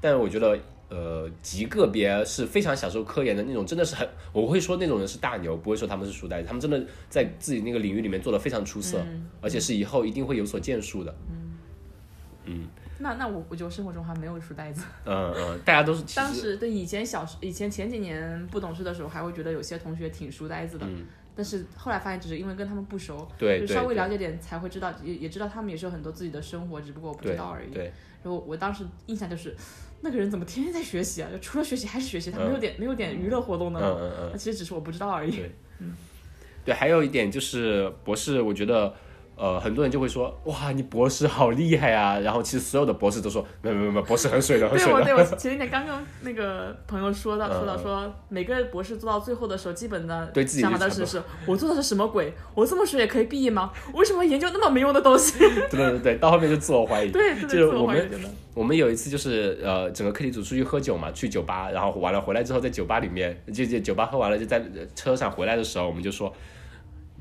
[0.00, 9.04] 但是我觉得，呃，极个别是非常享受科研的那种，真的是很，我会说那种人是大牛，不会说他们是书呆子，他们真的在自己那个领域里面做的非常出色，
[9.40, 11.14] 而且是以后一定会有所建树的。
[11.28, 11.58] 嗯
[12.44, 12.68] 嗯。
[13.00, 14.84] 那那我我觉得生活中还没有书呆子。
[15.04, 16.04] 嗯嗯，大家都是。
[16.14, 20.86] 当时对以前小时以前前几年不懂事的时候，还会觉得有些同学挺书呆子的。
[20.86, 21.04] 嗯。
[21.36, 27.70] 但是后来发现，只是因为跟他们不熟，对，就稍微了解点才会知道，也也知道他们也是有很多自己的生活，只不过我不知道而已。
[27.70, 27.92] 对。
[28.22, 29.54] 然后我当时印象就是，
[30.00, 31.28] 那个人怎么天天在学习啊？
[31.30, 33.80] 就除了学习还是学习，他没有点没有点娱乐活动呢？
[33.82, 34.30] 嗯嗯嗯。
[34.32, 35.36] 那其实只是我不知道而已。
[35.36, 35.50] 对。
[35.80, 35.94] 嗯。
[36.64, 38.94] 对，还有一点就是博士，我觉得。
[39.36, 42.18] 呃，很多人就会说，哇，你博士好厉害啊！
[42.20, 45.02] 然后其实所有的博士都说，没有没有没有，博士很水的，很水的。
[45.02, 52.32] 对我对我前几天刚刚那个朋友说到说到说，每个博士做到最后的时候，基本的对自己想法都是是，我做的是什么鬼？
[52.54, 53.72] 我这么水也可以毕业吗？
[53.92, 55.36] 为什么研究那么没用的东西？
[55.68, 57.10] 对对对，到后面就自我怀疑。
[57.10, 58.10] 对，就是我们
[58.54, 64.62] 我们有一次就是呃，整个课题组出去喝酒嘛，去酒吧，然后完了回来之后，在酒吧里面就就酒吧喝完了，就在
[64.94, 66.32] 车上回来的时候，我们就说，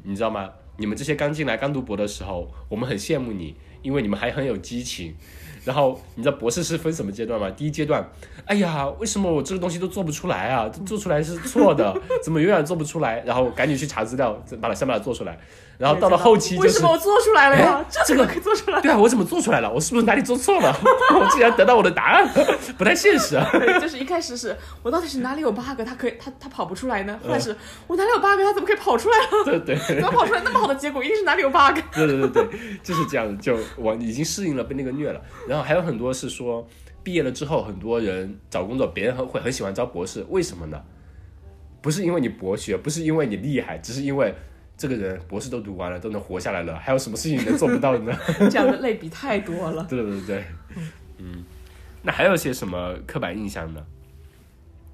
[0.03, 0.47] 你知道吗？
[0.77, 5.15] 你们这些刚进来、刚读博的时候，我们很羡慕你，因为你们还很有激情。
[5.63, 7.49] 然后你知道博士是分什么阶段吗？
[7.51, 8.05] 第一阶段，
[8.45, 10.67] 哎呀，为什么我这个东西都做不出来啊？
[10.85, 13.23] 做出来是错的，怎么永远做不出来？
[13.25, 15.39] 然后赶紧去查资料，把它先把它做出来。
[15.77, 17.83] 然后到了后期，为什么我做出来了呀？
[18.05, 18.79] 这个可以做出来？
[18.79, 19.71] 对啊，我怎么做出来了？
[19.71, 20.71] 我是不是哪里做错了？
[21.19, 22.27] 我竟然得到我的答案，
[22.77, 23.49] 不太现实啊！
[23.81, 27.19] 就是一开始是我到底是哪里有 bug，它可以它它跑不出来呢？
[27.23, 27.55] 后来是
[27.87, 29.43] 我哪里有 bug，它怎么可以跑出来了？
[29.45, 31.03] 对对，怎么跑出来那么好的结果？
[31.03, 31.79] 一定是哪里有 bug？
[31.93, 32.47] 对对对对，
[32.83, 35.19] 就是这样，就我已经适应了被那个虐了。
[35.47, 36.65] 然后还有很多是说
[37.01, 40.79] 毕业了之后，很多人找工作，别人会很喜欢招博士，为什么呢？
[41.81, 44.33] 不是因为你博学，不是因为你厉害，只是因为。
[44.75, 48.17] 这个人博士都读完了，都能活下来了，还有什么事情能做不到的呢？
[48.49, 49.85] 这样的类比太多了。
[49.89, 50.43] 对对对，
[51.19, 51.43] 嗯，
[52.01, 53.85] 那还有些什么刻板印象呢？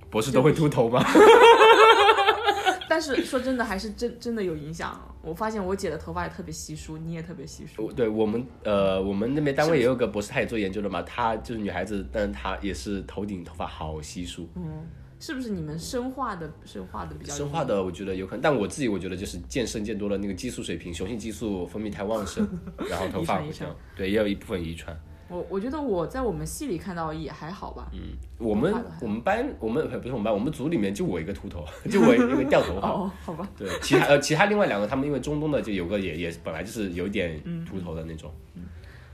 [0.10, 1.04] 博士都会秃头吗？
[2.89, 5.00] 但是说真的，还是真真的有影响。
[5.22, 7.92] 我发现我姐的头发也特别稀疏，你也特别稀疏。
[7.92, 11.02] 对我们呃，我们那边单位也有个博士，她也做研究的嘛。
[11.04, 14.50] 她就是女孩子，但是她也是头顶头发好稀疏。
[14.56, 14.88] 嗯。
[15.19, 17.34] 是不是你们生化的生化的比较？
[17.34, 22.47] 生化的我觉得有可能，但我自己我觉得就是健身健多了，那个激素水平，雄性激素分泌太旺盛，
[22.89, 24.97] 然后头发会像对，也有一部分遗传。
[25.27, 27.88] 我我觉得我在我们系里看到也还好吧。
[27.91, 32.89] 嗯，我们我们班我们不是我们班，我们组里面就我一个秃头， 就我一个掉头发。
[32.89, 33.47] 哦， 好吧。
[33.58, 38.34] 对，其他呃其他另外两个他们因为中东的就有个也也本来就是有点秃头的那种。
[38.55, 38.63] 嗯，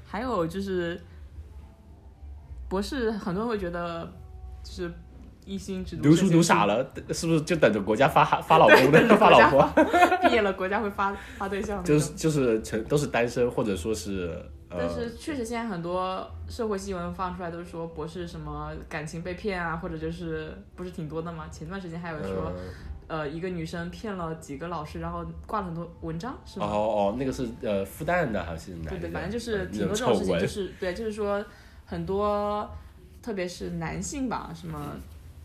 [0.05, 1.01] 还有就是
[2.69, 4.09] 博士，很多人会觉得
[4.63, 4.93] 就是。
[5.45, 9.83] 一心只读书读傻了，是不是就等着国家发发老公的 发老婆？
[10.21, 11.83] 毕业了，国家会发发对象。
[11.83, 14.43] 就是就是成都是单身，或者说是。
[14.77, 21.45] 但是确实，现在很多社会新闻放出来都是说博士什么感情被骗啊，或者就是不是挺多的吗？
[21.49, 22.51] 前段时间还有说，
[23.07, 26.65] 呃，一个女生骗了几个老师，然后挂了很多文章，是吗？
[26.65, 28.89] 哦哦，那个是呃复旦的还是哪？
[28.89, 31.41] 对对，反正就是挺多这种事情，就是对，就是说
[31.85, 32.69] 很多，
[33.21, 34.77] 特别是男性吧，什么。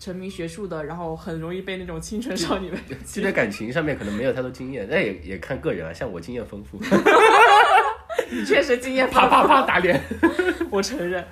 [0.01, 2.81] 沉迷学术的，然后很容易被那种清纯少女们。
[3.07, 5.93] 就在感情上面可能没有太多经验，那也也看个人啊。
[5.93, 6.81] 像我经验丰富，
[8.33, 10.01] 你确实经验啪啪啪打脸，
[10.71, 11.23] 我承认。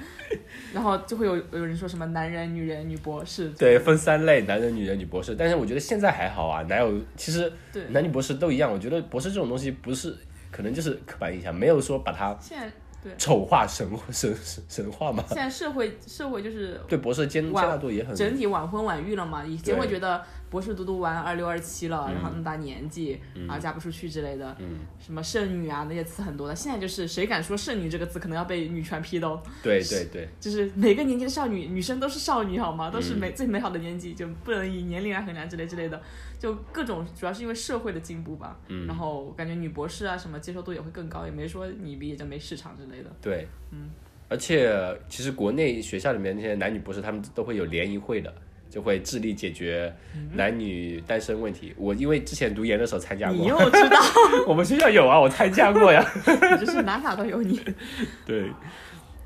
[0.74, 5.35] 然后就会有有人说什么男人、女人、女博士，对，分三类，男人、女人、女博士。
[5.35, 7.50] 但是我觉得现在还好啊，哪有其实
[7.88, 8.70] 男女博士都一样。
[8.70, 10.14] 我觉得博士这种东西不是，
[10.50, 12.37] 可能就是刻板印象，没有说把它。
[12.38, 12.70] 现在。
[13.16, 15.25] 丑化神神神神话嘛？
[15.29, 19.44] 现在社会社会就是对博士接接纳度也很整体晚婚晚育了嘛。
[19.44, 26.54] 以前会觉得博士读读完二六二七了，然后那么大年纪，然后嫁不出去之类的，嗯，什么剩女啊那些词很多的。
[26.54, 29.40] 现在就是谁敢说剩女这个词，可能要被女权批斗。
[29.62, 32.90] 对对对，就是每个年纪的少女，女生都是少女好吗？
[32.90, 36.00] 都是嗯美、最美好的年纪，就不能以年龄来衡量之类之类的。
[36.38, 38.58] 就各种主要是因为社会的进步吧。
[38.68, 43.11] 嗯然后感觉女博士啊什么接受度也会更高，也没说你毕业就没市场之类的。
[43.20, 43.90] 对，嗯，
[44.28, 44.72] 而且
[45.08, 48.32] 其实国内学校里面那些男女博士，他们都会有联谊会的，
[48.70, 49.92] 就会致力解决
[50.33, 51.72] 男女单身问题。
[51.76, 53.98] 我因为之前读研的时候参加过，你又知道，
[54.46, 56.04] 我们学校有啊，我参加过呀。
[56.61, 57.61] 就是哪哪都有你。
[58.26, 58.50] 对，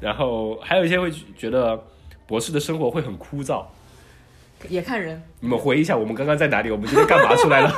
[0.01, 1.83] 然后还有一些会觉得
[2.27, 3.65] 博士的生活会很枯燥。
[4.69, 6.71] 也看人，你们回忆一下，我们刚刚在哪里？
[6.71, 7.73] 我们今天干嘛出来了？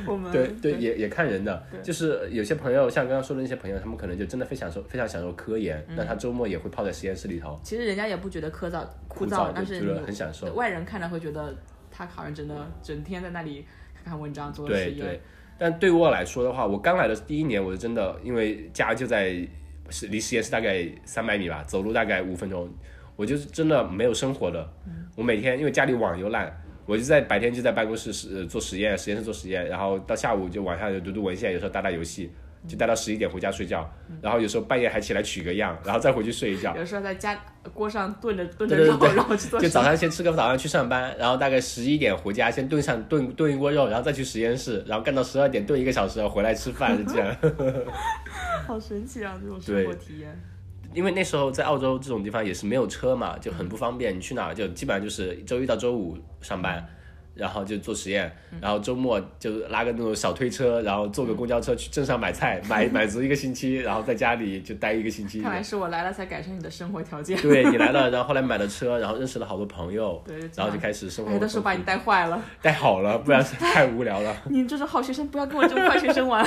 [0.06, 10.52] 我们对对，也也看人的对，就是有些朋友，像刚刚说的那些朋友，他们可能就真的非常受非常享受科研，嗯那他周末也会泡在实验室里头，其实人家也不觉得枯燥枯枯燥，但是很享受。
[10.54, 11.54] 外人看了会觉得
[11.90, 14.98] 他好像真的整天在那里看看文章做实验。
[14.98, 15.20] 对对，
[15.58, 19.34] 但对我来说的话，我刚来的第一年，我是真的，因为家就在
[19.90, 22.68] 是离实验室大概三百米吧，走路大概五分钟，
[23.16, 24.68] 我就是真的没有生活的。
[25.16, 32.30] 我每天因为家里网又烂，我就在白天就在办公室实呃做实验，实验室做实验，然后到下午就晚上就读读文献，有时候打打游戏。
[32.68, 33.90] 就待到十一点回家睡觉，
[34.20, 36.76] 然后有时候半夜还起来取个样，然后再回去睡一觉。
[36.76, 37.34] 有时候在家
[37.72, 39.66] 锅上炖着炖着肉，对对对然后去做就。
[39.66, 47.34] 早上先吃个早上去上班，然后大概十一点回家，先炖上炖炖一锅肉，然后再去实验室，然后干到十二点炖一个小时，回来吃饭，是这样。
[48.68, 50.38] 好神奇啊，这种生活体验。
[50.94, 54.16] 因为那时候在澳洲这种地方也是没有车嘛，就很不方便。
[54.16, 56.84] 你去哪儿就基本上就是周一到周五上班，
[57.34, 65.40] 然后就做实验，然后周末就拉个那种小推车，然后坐个公交车去镇上买菜，买 买足一个星期，然后在家里就待一个星期。
[65.40, 67.40] 看来是我来了才改善你的生活条件。
[67.40, 72.42] 对你来了，然后后来买了车，然后认识了好多朋友， 对，然后就开始生活哎，都是把你带坏了。
[72.60, 74.36] 带好了，不然太无聊了。
[74.50, 76.44] 你这种好学生，不要跟我这种坏学生玩。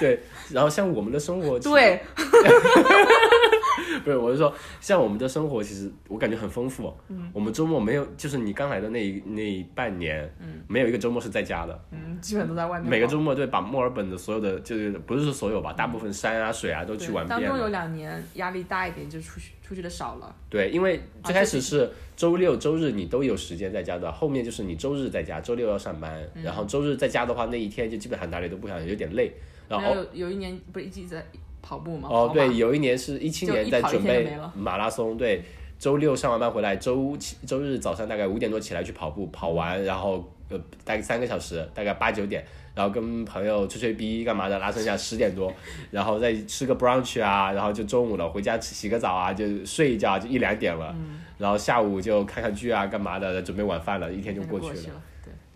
[0.00, 2.00] 对，然后像我们的生活，，对，
[4.04, 6.92] 不是，我是说，像我们的生活，其实我感觉很丰富。
[7.08, 11.84] 嗯，我们周末没有，就是你刚来的那一那半年，嗯，没有一个周末是在家的。
[11.92, 12.90] 嗯，基本都在外面。
[12.90, 17.68] 每个周末对把墨尔本的所有的，就是不是说所有吧，大部分山啊、水啊都去玩遍当中有。
[17.68, 20.34] 两年压力大一点，就出去出去的少了。
[20.50, 29.32] 对，因为啊最开始是周六周日你都有时间在家的，后面就是你周日在家，周六要上班，嗯然后周日在家的话，那一天就基本上哪里都不想，有点累。
[29.78, 31.24] 然后有有一年不是一直在
[31.60, 32.08] 跑步吗？
[32.10, 35.42] 哦，对，有一年是一七年在准备马拉松，对，
[35.78, 45.52] 周六上完班回来，周七周日早上大概五点多起来去跑步，跑完然后呃大概三个小时，大概八九点，然后跟朋友吹吹逼干嘛的，拉伸一下十点多，
[45.90, 50.94] 然后再吃个 brunch 啊，然后就中午了，回家吃洗个澡啊，就睡一觉就一两点了，
[51.38, 54.72] 然后下午就看看剧啊干嘛的，准备晚饭了，一天就过去了。
[54.72, 55.02] 过了。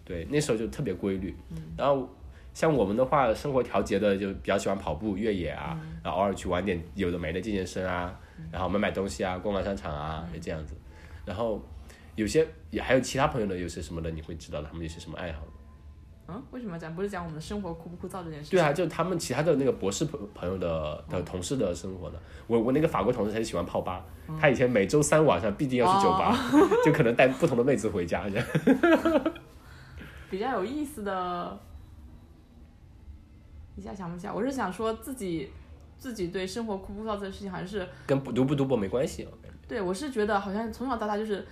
[0.04, 1.34] 对，对，那时候就特别规律。
[1.76, 2.08] 然后
[2.56, 8.18] 像我们的话，生活调节的就比较喜欢跑步、越野啊，然后偶尔去玩点有的没的健健身啊，
[8.50, 10.74] 然后买买东西啊，逛逛商场啊，就这样子。
[11.26, 11.62] 然后
[12.14, 15.40] 有些也还有其他朋友的有些什么的，你会知道他们有些什么爱好。
[16.28, 18.52] 嗯，为什么咱不是讲我们的生活枯不枯燥这件事？
[18.52, 22.18] 对啊，，就他们其他的那个博士朋朋友的的同事的生活呢。
[22.46, 24.02] 我我那个法国同事他就喜欢泡吧，
[24.40, 26.34] 他以前每周三晚上必定要去酒吧，
[26.82, 28.46] 就可能带不同的妹子回家这样。
[30.30, 31.60] 比较有意思的，
[33.76, 34.32] 一下想不起来。
[34.32, 35.50] 我是想说自己
[35.98, 39.38] 自己对生活枯不枯燥这件事情，好像是跟读不读博没关系，我。
[39.68, 41.44] 对我是觉得好像从小到大就是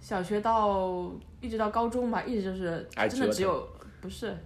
[0.00, 3.68] 小学到一直到高中吧，一直就是真的只有
[4.00, 4.36] 不是。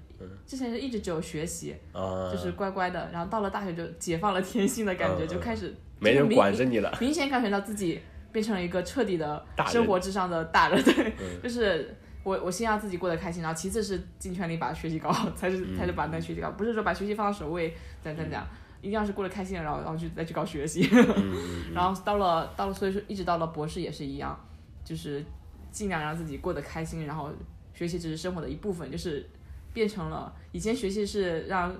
[0.46, 6.96] 之前是一直只有学习，啊、就是乖乖的，然后到了大学就解放了天性的感觉，就开始没人管着你了。
[7.00, 8.00] 明显感觉到自己
[8.32, 11.94] 变成了一个彻底的生活之上的大人，对，嗯就是
[12.24, 18.44] 我我先让自己过得开心，然后其次是尽全力把学习搞好，才是嗯才是把那个学习搞好，不是说把学习放到首位，咱咱讲，
[18.80, 24.36] 一定要是过得开心，然后然后去再去搞学习，嗯 然后到了到了，所以说一直到了博士也是一样，
[24.84, 25.24] 就是
[25.70, 27.30] 尽量让自己过得开心，然后
[27.72, 29.24] 学习只是生活的一部分，就是
[29.72, 31.74] 变成了以前学习是让。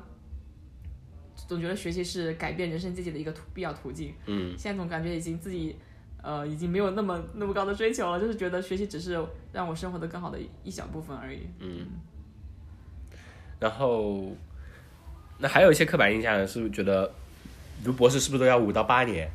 [1.49, 5.77] 总觉得学习是改变人生阶级的一个途必要途径，嗯，现在总感觉已经自己，
[6.25, 11.47] 呃，已经没有那么那么高的追求了，就是觉得学习只是让我生活的更好的一小部分而已。
[11.61, 11.87] 嗯
[13.61, 14.33] 然后
[15.39, 17.11] 那还有一些刻板印象是觉得
[17.85, 19.31] 读博士是不是都要五到八年？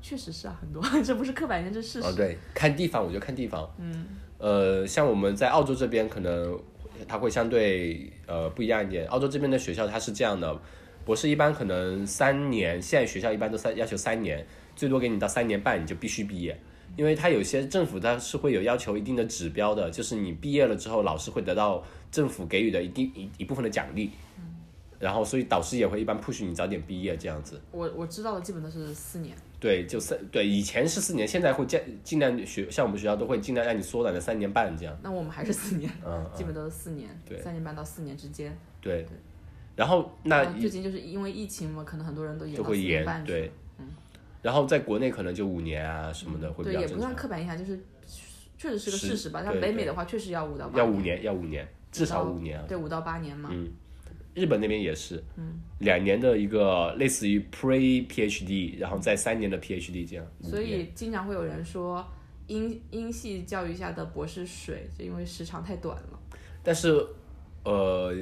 [0.00, 2.06] 确实是啊，很多， 这不是刻板印象，这是事实。
[2.08, 3.68] 哦，对，看地方，我觉得看地方。
[3.78, 4.06] 嗯，
[4.38, 6.60] 呃，像我们在澳洲这边，可能
[7.08, 9.06] 它会相对呃不一样一点。
[9.08, 10.60] 澳洲这边的学校它是这样的，
[11.04, 16.58] 博士一般可能三年，现在学校一般都三要求三年，最多给你到三年半你就必须毕业。
[16.96, 21.82] 因为它有些政府它是会有要求一定的指标的，就是你毕业了之后，老师会得到
[22.12, 24.12] 政府给予的一定一一部分的奖励，
[25.00, 27.60] 然后所以导师也会一般 push 你早点毕业这样子。
[27.72, 29.34] 我我知道的基本都是四年。
[29.58, 34.96] 对，就三对，以前是四年，现在会尽尽量学，像我们学校都会尽量让你缩短的三年半这样。
[35.02, 38.56] 那我们还是四年，嗯，基本都是四年，对三年半到四年之间。
[38.80, 39.04] 对，
[39.74, 43.50] 然后那最近就是因为疫情嘛，可能很多人都延到就会延对，
[44.44, 47.80] 然后在国内可能就五年啊什么的会比较对，也不算刻板印象，就是
[48.58, 49.42] 确实是个事实吧。
[49.42, 52.66] 像北美的话，确实要五到八要五年，要五年，至少五年啊。
[52.68, 53.50] 对，五到八年嘛。
[54.34, 60.26] 日本那边也是，嗯，两年的一个类似于 pre PhD，然后再三年的 PhD 这样。
[60.42, 62.04] 所以经常会有人说
[62.48, 66.20] 英英系教育下的博士水，就因为时长太短了。
[66.62, 67.06] 但是，
[67.64, 68.14] 呃，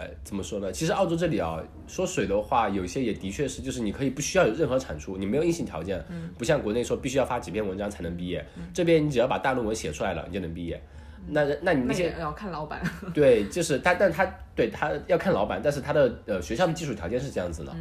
[0.00, 0.72] 呃，怎么说呢？
[0.72, 8.42] 其实澳洲这里啊，说水的话，有些也的确是，就是你可以不需要有任何产出，你没有硬性条件，嗯，不像国内说必须要发几篇文章才能毕业，
[8.72, 10.82] 这边你只要把大论文写出来了，你就能毕业。
[11.28, 12.80] 那那你那些那要看老板。
[13.12, 14.24] 对，就是他，但他
[14.56, 17.76] 对他要看老板，但是他的呃学校的基础条件是这样子的，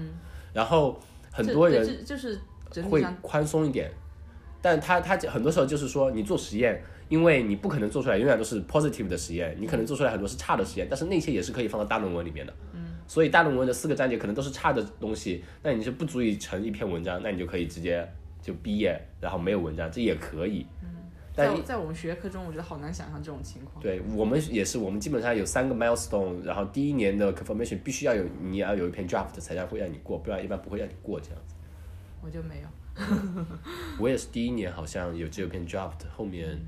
[0.51, 0.99] 然后
[1.31, 2.37] 很多人就是
[2.89, 3.89] 会宽松一点，
[4.61, 12.53] 但他他很多时候就是说，你做实验，因为你不可能做出来永远都是 positive 的实验，你可能做出来很多是差的实验，但是那些也是可以放到大论文里面的。
[12.73, 18.07] 嗯，所以大论文的四个章节可能都是差的东西，那你就不足以成一篇文章，那你就可以直接
[18.41, 20.65] 就毕业，然后没有文章，这也可以。
[21.35, 23.81] 但在在我们学科中，我觉得好难想象这种情况。
[23.81, 31.55] 对我们也是，我们基本上有三个 milestone，然后第一年的 confirmation 必须要有，你要有一篇 draft 才让会让你过，不然一般不会让你过这样子。
[32.21, 32.67] 我就没有。
[33.97, 36.59] 我也是第一年好像有只有篇 draft，后面。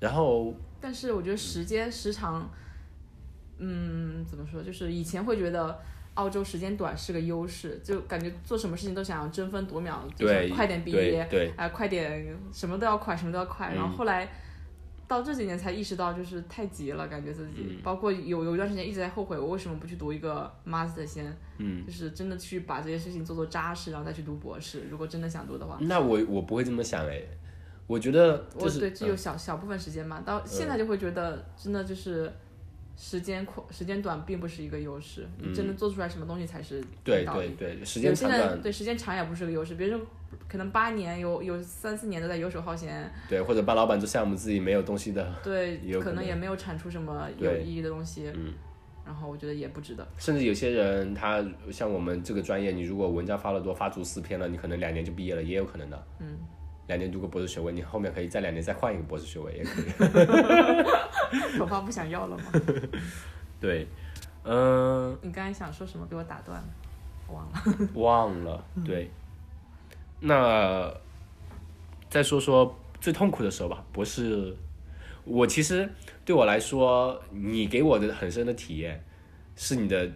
[0.00, 2.50] 然后但是我觉得时间时长，
[3.58, 4.62] 嗯，怎么说？
[4.62, 5.78] 就是以前会觉得
[6.14, 13.72] 澳洲时间短是个优势，就感觉做什么事情都想要争分夺秒，就对想快点毕业，对对啊、快点什么都要快，什么都要快。
[13.74, 14.28] 然后后来
[15.06, 24.84] 到这几年才意识到，就是太急了，感觉自己，包括有有一段时间一直在后悔，我为什么不去读一个 master 先，嗯，就是真的去把这些事情做做扎实，然后再去读博士。
[24.90, 27.20] 如果真的想读的话，那我我不会这么想哎，
[27.90, 32.32] 我觉得就是我对只有小小部分时间嘛，到现在就会觉得真的就是
[32.96, 37.48] 时间快时间短并不是一个优势，你真的做出来什么东西才是对对。
[37.58, 40.00] 对，时间长对时间长也不是个优势，别人
[40.46, 48.52] 可能八年有有三四年都在游手好闲，对，或者帮老板做项目自己没有东西的，对， 可能可能也没有产出什么有意义的东西，嗯，
[49.04, 50.06] 然后我觉得也不值得。
[50.16, 56.06] 甚至有些人他像我们这个专业，你如果文章发了多，发足四篇了，你可能两年就毕业了，也有可能的。
[56.20, 56.38] 嗯，
[56.90, 59.84] 两年读个博士学位，你后面可以再两年再换一个博士学位也可以。
[61.56, 62.44] 头发不想要了吗？
[63.60, 63.86] 对，
[64.42, 66.04] 嗯、你刚才想说什么？
[66.06, 66.68] 被我打断了，
[67.28, 67.62] 我忘了。
[67.94, 69.08] 忘了，对。
[70.18, 70.92] 那
[72.08, 74.56] 再说说最痛苦的时候吧，博士。
[75.24, 75.88] 我其实
[76.24, 79.00] 对我来说，你给我的很深的体验，
[79.54, 80.10] 是你的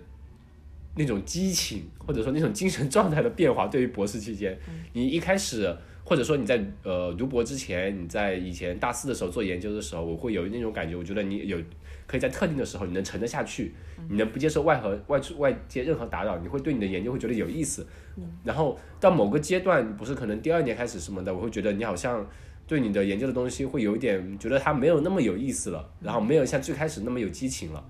[0.97, 3.69] 那种激情，或者说那种精神状态的变化。
[3.69, 4.59] 对于博士期间，
[4.93, 11.59] 你一开始，或者说你在呃读博之前，你在以前大四的时候做研究的时候，我会有那种感觉，我觉得你有
[12.07, 13.73] 可以在特定的时候，你能沉得下去，
[14.11, 17.87] 你能不接受外和外出外界任何打扰，你会对你的研究会觉得有意思。
[18.45, 22.25] 然后到某个阶段，不是可能第二年开始什么的，我会觉得你好像
[22.67, 27.83] 对你的研究的东西会有一点觉得它没有那么有意思了，然后没有像最开始那么有激情了。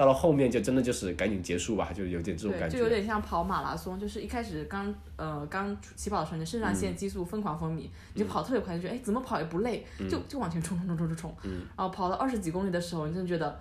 [0.00, 2.78] 到了后面就真的就是赶紧结束吧，就有点这种，感觉。
[2.78, 11.36] 就有点像跑马拉松，就是一开始刚呃刚起跑的时候，你肾上嗯腺激素疯狂分泌，你就跑特别快，就觉得哎怎么跑也不累，嗯就就往前冲冲冲冲冲冲，
[11.76, 13.60] 然后跑到二十几公里的时候，你真的觉得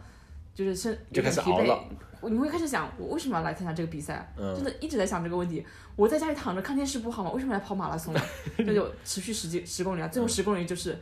[0.55, 1.83] 就是身就开始疲惫熬了，
[2.21, 4.33] 你会开始想我为什么要来参加这个比赛？
[4.37, 5.61] 嗯真的一直在想这个问题。
[5.97, 7.31] 我在家里躺着看电视不好吗？
[7.31, 8.23] 为什么来跑马拉松啊？
[8.59, 10.97] 那就持续十几十公里啊，最后十公里就是。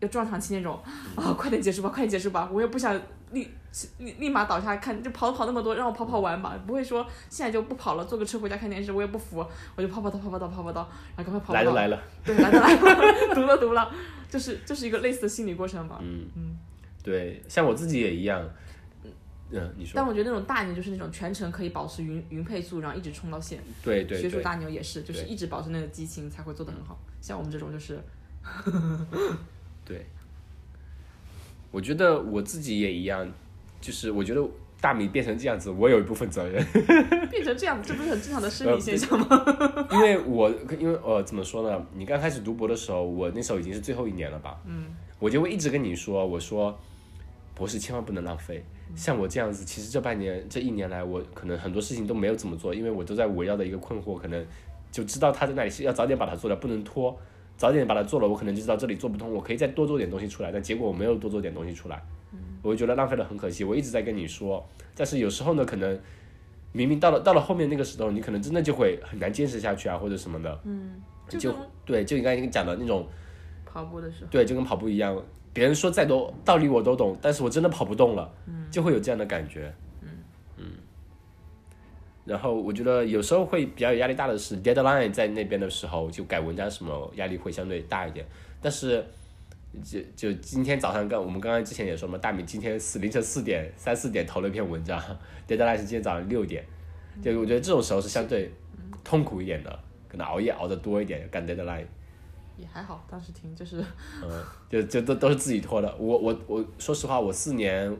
[0.00, 0.78] 要撞上期那种
[1.16, 2.48] 啊，快点结束吧，快点结束吧！
[2.52, 2.94] 我也不想
[3.32, 3.48] 立
[3.98, 6.58] 立立马倒下来看，就跑跑那么多，让我跑跑完吧。
[6.66, 9.44] 不会说现在就不跑了，坐个车回家看电视，我也不服，
[9.76, 13.92] 我就跑跑到跑跑到跑跑到，然后赶快跑跑来都来了，对，来都来了， 读了读了，
[14.28, 15.98] 就是就是一个类似的心理过程吧。
[16.00, 16.56] 嗯
[17.02, 18.42] 对，像我自己也一样。
[19.50, 23.58] 嗯，你说但我觉得那种大牛就是那种全程可以保持匀匀配速，然后一直冲到线。
[23.82, 26.98] 对对对，学术大牛也是，就是对一直保持那个激情才会做得很好。
[27.22, 27.98] 像我们这种就是，
[29.88, 30.04] 对，
[31.70, 33.26] 我觉得我自己也一样，
[33.80, 34.46] 就是我觉得
[34.80, 36.62] 大米变成这样子，我有一部分责任，
[37.30, 39.26] 变成这样，这不是很正常的生呃理现象吗？
[39.92, 41.86] 因为我因为呃怎么说呢？
[41.94, 44.60] 你刚开始读博的时候，我那时候已经是最后一年了吧？
[44.66, 44.84] 嗯，
[45.18, 46.78] 我就会一直跟你说，我说
[47.54, 48.62] 博士千万不能浪费。
[48.94, 54.46] 像我这样子，其实这半年这一年来，我可能很多事情都没有怎么做，因为我都在围绕的一个困惑，可能
[54.90, 57.18] 就知道他在那里是要早点把它做掉，不能拖。
[57.58, 62.00] 早点把它做了，我可能就知道这里做不通，我可以再多做点东西出来，但结果我没有多做点东西出来，
[62.62, 63.64] 我就觉得浪费了很可惜。
[63.64, 66.00] 我一直在跟你说，但是有时候呢，可能
[66.72, 70.60] 明明到了到了后面那个时候，你可能真的就会很难坚持下去啊，或者什么的，
[71.28, 71.54] 就就
[71.84, 73.06] 对，就你刚才讲的那种，
[73.66, 75.20] 跑步的时候，对，就跟跑步一样，
[75.52, 78.30] 别人说再多道理我都懂，但是我真的跑不动了，
[78.70, 79.74] 就会有这样的感觉，嗯
[82.28, 88.26] 然后我觉得有时候会比较有压力大的是 deadline 在那边的时候，就改文章什么压力会相对大一点。
[88.60, 89.02] 但是
[89.82, 95.02] 就就今天早上刚我们刚刚之前也说嘛，大米今天四凌晨四点三四点投了一篇文章
[95.48, 96.62] ，deadline 是今天早上六点，
[97.22, 98.52] 就我觉得这种时候是相对
[99.02, 101.86] 痛苦一点的，可能熬夜熬得多一点赶 deadline。
[102.56, 103.80] 也还好，当时听就是
[104.22, 105.96] 嗯，就就都都是自己拖的。
[105.96, 107.96] 我我我说实话，我四年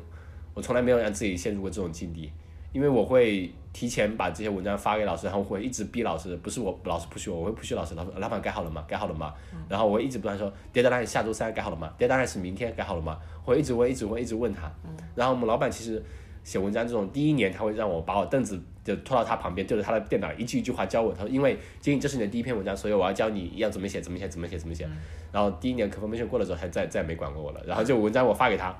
[0.52, 2.32] 我从来没有让自己陷入过这种境地，
[2.72, 8.84] 因为我会提前把这些文章发给老师，然后我会一直逼老师，不是我老师不许我，我会不许老师，老师老板改好了吗？
[8.88, 9.32] 改好了吗？
[9.68, 13.18] 然后我会一直不断说，deadline 下周三改好了吗？deadline 是明天改好了吗？
[13.44, 14.72] 我会一直问，一直问，一直问他。
[15.14, 16.02] 然后我们老板其实
[16.42, 21.12] 写文章这种，第一年他会让我把我凳子就拖到他旁边，对着他的电脑一句一句话教我。
[21.12, 24.88] 他说，因为今天这是你的第一篇文章，所以我要教你要怎么写，怎么写，怎么写，怎么写。
[25.30, 27.62] 然后第一年 confirmation 过了之后，他再再也没管过我了。
[27.66, 28.74] 然后就文章我发给他，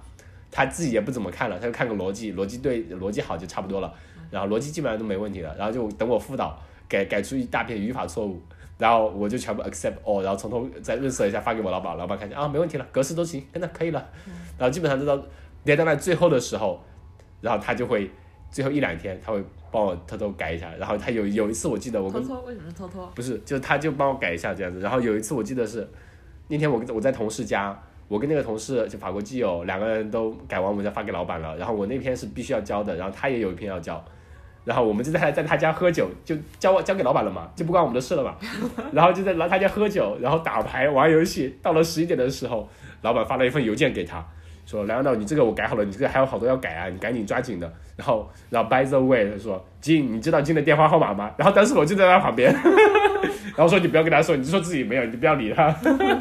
[0.50, 3.92] 他自己也不怎么看了，他就看个逻辑，逻辑对，逻辑好就差不多了。
[4.30, 5.54] 然后逻辑基本上都没问题了。
[5.56, 6.58] 然后就等我辅导
[6.88, 8.40] 改改出一大片语法错误，
[8.78, 14.08] 然后我就全部 accept all，然后从头再润色一下发给我老板，老板看见啊没问题了，格式都行，真的可以了。
[14.56, 15.22] 然后基本上就到
[15.64, 16.80] deadline 最后的时候，
[17.40, 18.10] 然后他就会
[18.50, 20.70] 最后一两天他会帮我偷偷改一下。
[20.78, 23.06] 然后他有有一次我记得我跟偷偷为什么是偷偷？
[23.14, 24.80] 不是，就是他就帮我改一下这样子。
[24.80, 25.86] 然后有一次我记得是
[26.48, 31.56] 那天我跟我在同事家，我跟那个同事就法国基友两个人都改完文章发给老板了。
[31.58, 34.02] 然后我那篇是必须要交的，然后他也有一篇要交。
[34.68, 38.34] 然后我们就在在他家喝酒，就交交给老板了嘛，就不关我们的事了嘛。
[38.92, 41.58] 然后就在来他家喝酒，然后打牌玩游戏。
[41.62, 42.68] 到了十一点的时候，
[43.00, 44.22] 老板发了一份邮件给他，
[44.66, 47.72] 说梁导，你这个我改好了，你这个还有好多要改啊，你赶紧抓紧的。
[47.96, 51.32] 然后然后 by the way，他说金，你知道金的电话号码吗？
[51.38, 52.52] 然后当时我就在他旁边，
[53.56, 55.74] 然后说你不要跟他说，你就说自己没有，你不要理他。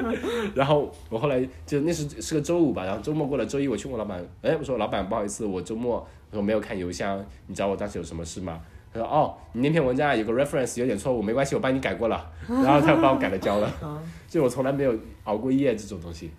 [0.56, 8.61] 然后我后来就那是是个周五吧，然后周末过了，周一我去问老板，哎，我说老板不好意思，我周末我说没有看邮箱，你知道我当时有什么事吗？
[8.93, 12.32] 他说哦，你那篇文章啊有个 reference 有点错误，没关系，我帮你改过了。
[12.47, 13.71] 然后他帮我改了交了，
[14.28, 16.32] 就我从来没有熬过夜这种东西。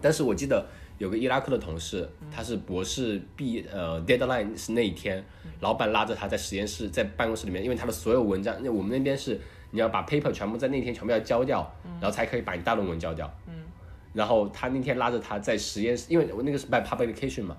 [0.00, 0.66] 但是我记得
[0.98, 5.24] 有个伊拉克的同事，他是博士毕业，呃，deadline 是那一天，
[5.60, 11.68] 老板拉着他在实验室，在办公室里面，因为他的所有文章，那我们那边是你要把 paper 全部在那天全部要交掉，
[12.00, 13.32] 然后才可以把你大论文交掉。
[14.12, 17.56] 然后他那天拉着他在实验室，因为我那个是办 publication 嘛，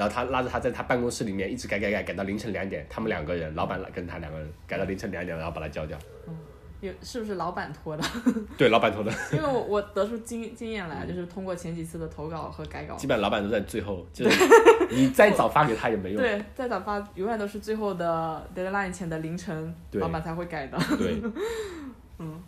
[0.00, 5.98] 然后他拉着他在他办公室里面一直改改改改到凌晨两点，他们两个人，老板跟他两个人改到凌晨两点，然后把他交掉。
[6.26, 6.34] 嗯
[6.80, 8.02] 有是不是老板拖的？
[8.56, 14.44] 对，老板拖的， 因为我我得出经经验来，就是通过前几次的投稿和改稿，基本上老板都在最后，就是
[14.90, 16.22] 你再早发给他也没用。
[16.22, 20.78] 对，再早发永远都是最后的 deadline 前的凌晨，老板才会改的。
[20.96, 21.20] 对，
[22.18, 22.42] 嗯，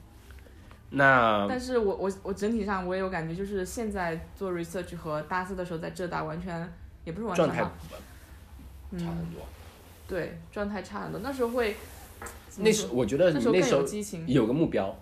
[0.89, 6.67] 那但是我我我整体上我也有感觉，就是现在做 research 和大四的时候在浙大完全
[7.05, 7.63] 也不是完全状态，
[8.99, 9.43] 差很多。
[10.07, 11.21] 对，状态差很多。
[11.23, 11.75] 那时候会，
[12.59, 14.27] 那说时我觉得那时候更有激情。
[14.29, 14.95] 有个目标，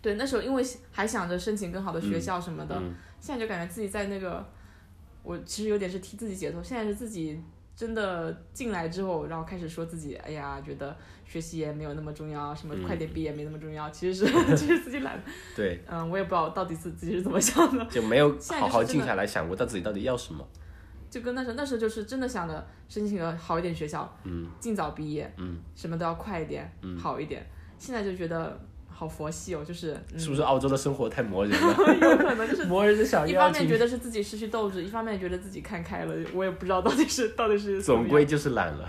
[0.00, 4.46] 对，那时候因为还想着申请更好的学校什么的，嗯现在就感觉自己在那个，
[5.22, 6.62] 我其实有点是替自己解脱。
[6.62, 7.40] 现在是自己
[7.74, 13.90] 真的进来之后，然后开始说自己，哎呀，觉得学习也没有那么重要，什么嗯快点毕业没那么重要。
[13.90, 15.20] 其实是 其实自己懒，
[15.54, 17.84] 对，嗯，我也不知道到底是自己是怎么想的。
[17.86, 20.46] 就没有好好静下来想过到自己到底要什么。
[21.10, 27.44] 就跟那时候，那时候就是真的想着申请个好一点学校，嗯，尽早毕业，嗯，什么都要快一点，嗯好一点。
[27.78, 31.68] 现在就觉得好佛系哦，就是、嗯、是不是澳洲的生活太磨人了？
[32.00, 38.88] 有可能就是 磨人的小一方面觉得是自己失去斗志，一方面觉得自己看开了，我也不知道到底是到底是总归就是懒了。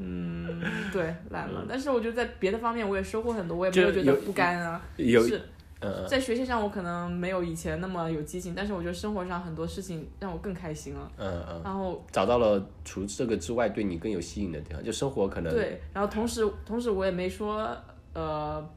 [0.00, 0.60] 嗯
[0.92, 1.64] 对懒了。
[1.68, 4.80] 但是我觉得在别的方面我也收获很多，我也没有觉得不甘啊。
[4.96, 5.40] 有是
[5.80, 11.12] 呃，在学习上我可能没有以前那么有激情，但是我觉得生活上很多事情让我更开心了。
[11.16, 17.76] 嗯嗯，然后找到了除这个之外对你更有吸引的地方，就生活可能对，然后同时同时我也没说
[18.12, 18.68] 呃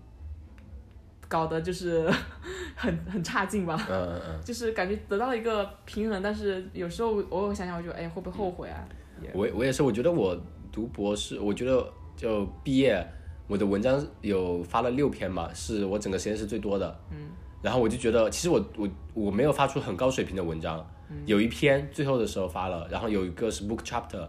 [1.27, 2.07] 搞得就是
[2.75, 3.75] 很很差劲吧。
[3.89, 8.87] 嗯嗯嗯， 就是感觉得到了一个平衡，但是有时候偶尔想想，我就哎会不会后悔啊？
[9.21, 10.35] 也我我也是，我觉得我
[10.71, 13.03] 读博士，我觉得就毕业，
[13.51, 16.99] 我的文章有发了六篇嘛，是我整个实验室最多的。
[17.11, 17.17] 嗯。
[17.61, 20.83] 然后我就觉得，其实我我我没有发出很高水平的文章，
[21.25, 24.25] 有一篇最后的时候发了，然后有一个是 book chapter，、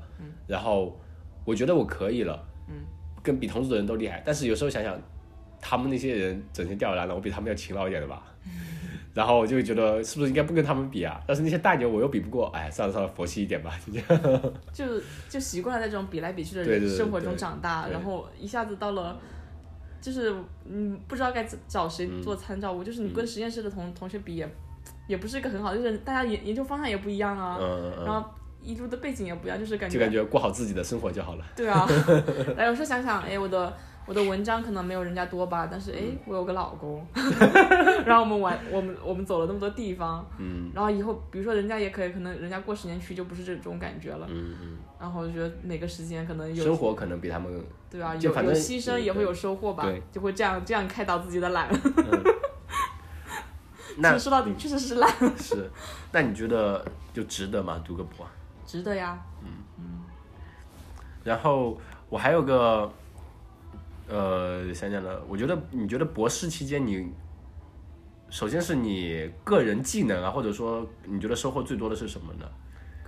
[0.49, 0.99] 然后
[1.45, 2.75] 我觉得我可以了，嗯，
[3.23, 5.01] 跟比同组的人都厉害，但是有时候想想，
[5.61, 8.23] 他们那些人整天吊儿郎当，我比他们要勤劳一点的吧。
[9.15, 11.21] 然后我就会觉得是不是应该不跟他们比啊？
[11.27, 14.43] 但是那些大牛我又比不过，哎，算了算了，佛系一点吧， 就这样。
[14.73, 14.85] 就
[15.29, 19.19] 就习惯了在这种比来比去的对对对生活中长大，然后一下子到了，
[20.01, 20.35] 就是
[20.65, 24.49] 嗯不知道该找谁做参照物，就是你跟实验室的同同学比也
[25.07, 27.59] 也不是一个很好，就是大家研研究方向也不一样啊，
[28.05, 28.25] 然后
[28.63, 31.45] 一路的背景也不一样，就是感觉就感觉过好自己的生活就好了。
[31.55, 31.87] 对啊，
[32.57, 33.73] 哎，有时候想想，哎，我的
[34.07, 37.07] 我的文章可能没有人家多吧，但是哎，嗯我有个老公，
[38.05, 40.70] 然后我们玩，我们我们走了那么多地方，嗯。
[40.74, 51.68] 然后以后比如说人家也可以，可能人家过十年去就不是这种感觉了，嗯嗯，然后我就觉得每个时间可能有生活可能比他们对啊，有反正牺牲也会有收获吧对，就会这样这样开导自己的懒。
[53.94, 55.70] 其那实说到底确实是懒，是，
[56.12, 56.82] 那你觉得
[57.12, 57.78] 就值得吗？
[57.84, 58.26] 读个博？
[58.66, 59.18] 值得呀。
[59.42, 59.48] 嗯。
[59.78, 60.00] 嗯。
[61.22, 61.78] 然后
[62.09, 62.90] 我还有个，
[64.13, 67.11] 呃，想想呢，我觉得你觉得博士期间你，
[68.29, 72.47] 首先是你个人技能啊，或者说你觉得收获最多的是什么呢？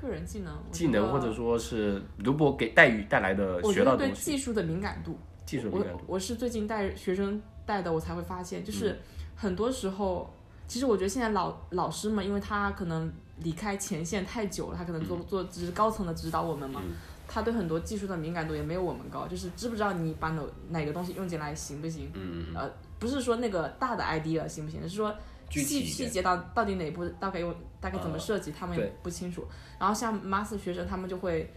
[0.00, 6.04] 个人技能，技能或者说是读博给带予带来的学到的东西，技术的敏感度，技术敏感度。
[6.06, 8.98] 我是最近带学生带的，我才会发现，嗯就是
[9.36, 10.32] 很多时候，
[10.66, 16.82] 其实我觉得现在老老师们，因为他可能离开前线太久了，他可能嗯做做只是高层的指导我们嘛，
[17.26, 22.10] 他对很多技术的敏感度也没有我们高，就是知不知道你把哪哪个东西用进来行不行？
[22.14, 25.14] 嗯嗯呃，不是说那个大的 idea 行不行，是说
[25.50, 29.46] 细细节到到底哪步大概用大概怎么啊设计，他们也不清楚。
[29.78, 31.52] 然后像 master 学生，他们就会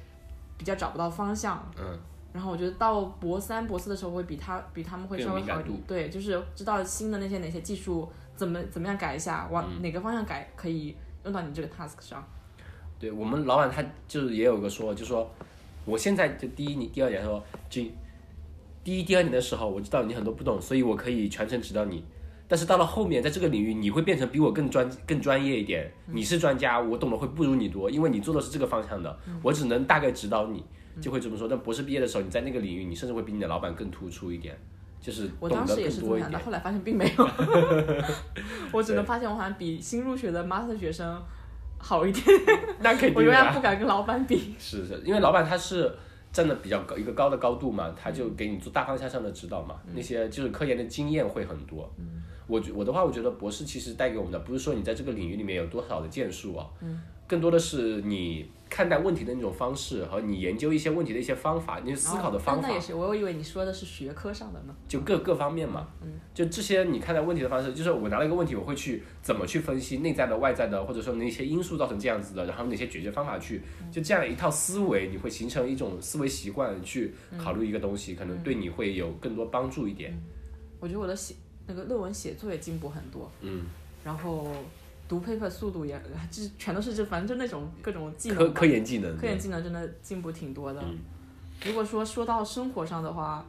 [0.58, 1.64] 比较找不到方向。
[1.80, 1.98] 嗯。
[2.34, 12.24] 然后我觉得到博三、博四的时候会比他比他们会稍微好一点对，就是知道新的那些哪些技术怎么怎么样改一下，往嗯哪个方向改可以用到你这个 task 上。
[13.00, 15.28] 对我们老板他就是也有个说，就说
[15.88, 17.82] 我现在就第一年、第二年说，就
[18.84, 22.04] 第一、第二年的时候，我知道你很多不懂，所以我可以全程指导你。
[22.50, 25.92] 但是到了后面，在这个领域，你会变成比我更专、更专业一点。
[26.06, 30.64] 你是专家，我懂得会不如你多，因为你做的是这个方向的，我只能大概指导你，
[31.02, 31.48] 就会这么说。
[31.48, 34.58] 但博士毕业的时候，你在那个领域，你甚至会比你的老板更突出一点，
[35.02, 36.40] 就是我当时也是这么想的，。
[36.40, 37.30] 后来发现并没有，
[38.72, 41.22] 我只能发现我好像比新入学的 master 学生
[41.78, 42.26] 好一点，
[42.82, 44.56] 那肯定我永远不敢跟老板比。
[44.60, 45.92] 是是，因为老板他是
[46.32, 51.90] 站的比较高一个高的高度嘛，他就给你做大方向上的指导嘛，那些就是科研的经验会很多。
[52.48, 56.66] 我觉我的话，我觉得博士其实带给我们的不是说你在这个领域里面有多少的建树啊，
[57.28, 64.76] 更多的是你看待问题的那种方式和你研究一些问题的一些方法，你思考的方法哦那也，是，我以为你说的是学科上的呢。
[64.88, 65.88] 就各各方面嘛。
[66.02, 73.62] 嗯就这些你看待问题的方式，就是我拿了一个问题，我会去怎么去分析内在的、外在的，或者说那些因素造成这样子的，然后哪些解决方法去，
[73.92, 80.14] 就这样一套思维，你会形成一种思维习惯去考虑一个东西，可能对你会有更多帮助一点。
[80.80, 81.34] 我觉得我的写
[81.66, 83.64] 那个论文写作也进步很多，嗯，
[84.04, 84.52] 然后
[85.08, 86.00] 读 paper 速度也，
[86.30, 90.82] 就是全都是这，反正就那种各种技能科，科研技能，科研技能真的进步挺多的。
[90.82, 90.98] 嗯
[91.66, 93.44] 如果说说到生活上的话，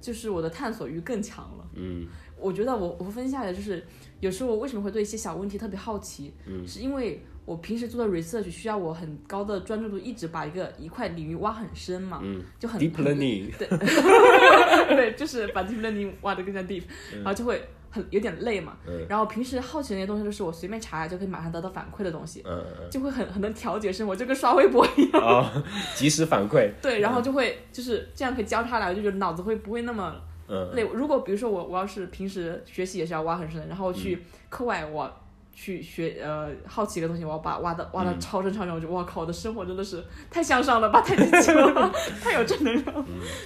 [0.00, 1.68] 就是我的探索欲更强了。
[1.74, 2.06] 嗯
[2.38, 3.84] 我觉得我我分析下来就是，
[4.20, 16.84] 有时候我为什么会对一些小问题特别好奇，嗯是因为我平时做的 research 需要我很高的专注度，一直把一个一块领域挖很深嘛，嗯就很，deep learning， 对，就是把 deep learning 挖的更加 deep，、
[17.16, 17.62] 然后就会
[17.92, 18.76] 很有点累嘛。
[18.88, 25.10] 嗯然后平时好奇的那些东西，都是我随便查就可以马上得到反馈的东西，嗯就会很很能调节生活，就跟刷微博一样。
[25.14, 25.64] 嗯，哦，
[25.94, 30.16] 及时反馈，对，然后就会就是这样可以交叉来，我就觉得脑子会不会那么
[30.48, 30.82] 嗯累。
[30.82, 35.18] 如果比如说我我要是平时学习也是要挖很深的，然后去课外我。
[35.54, 41.92] 去学呃好奇一个东西，我要把挖的挖的超深超深，我就哇靠，我的生活真的是太向上了吧，太积极了，
[42.22, 43.04] 太有正能量了，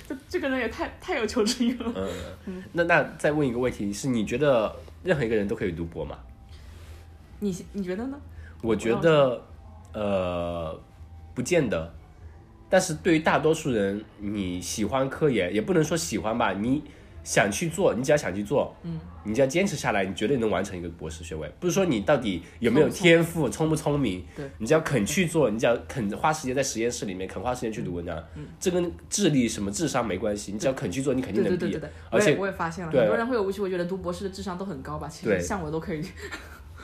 [0.08, 1.92] 这这个人也太太有求知欲了。
[2.46, 6.16] 嗯，那那再问一个问题，是你觉得任何一个人都可以读博吗？
[7.40, 8.18] 你你觉得呢？
[8.62, 9.42] 我觉得，
[9.92, 10.80] 呃，
[11.34, 11.92] 不见得。
[12.68, 16.82] 但是对于大多数人，你喜欢科研，也不能说喜欢吧，你
[17.22, 21.50] 想去做，你只要想去做，嗯，你只要坚持下来，你绝对能完成一个博士学位。
[21.58, 24.48] 不是说你到底有没有天赋，聪不聪明，对。
[24.58, 28.24] 你只要肯去做，你只要肯花时间在实验室里面，肯花时间去读文章，
[28.60, 31.72] 这跟智力什么智商没关系，你只要肯去做，你肯定能毕业。
[31.72, 31.92] 对对对对对，。
[32.10, 36.02] 我而且也我也发现了，很多人会有误区，我觉得读博士的智商都很高吧，其实像我都可以。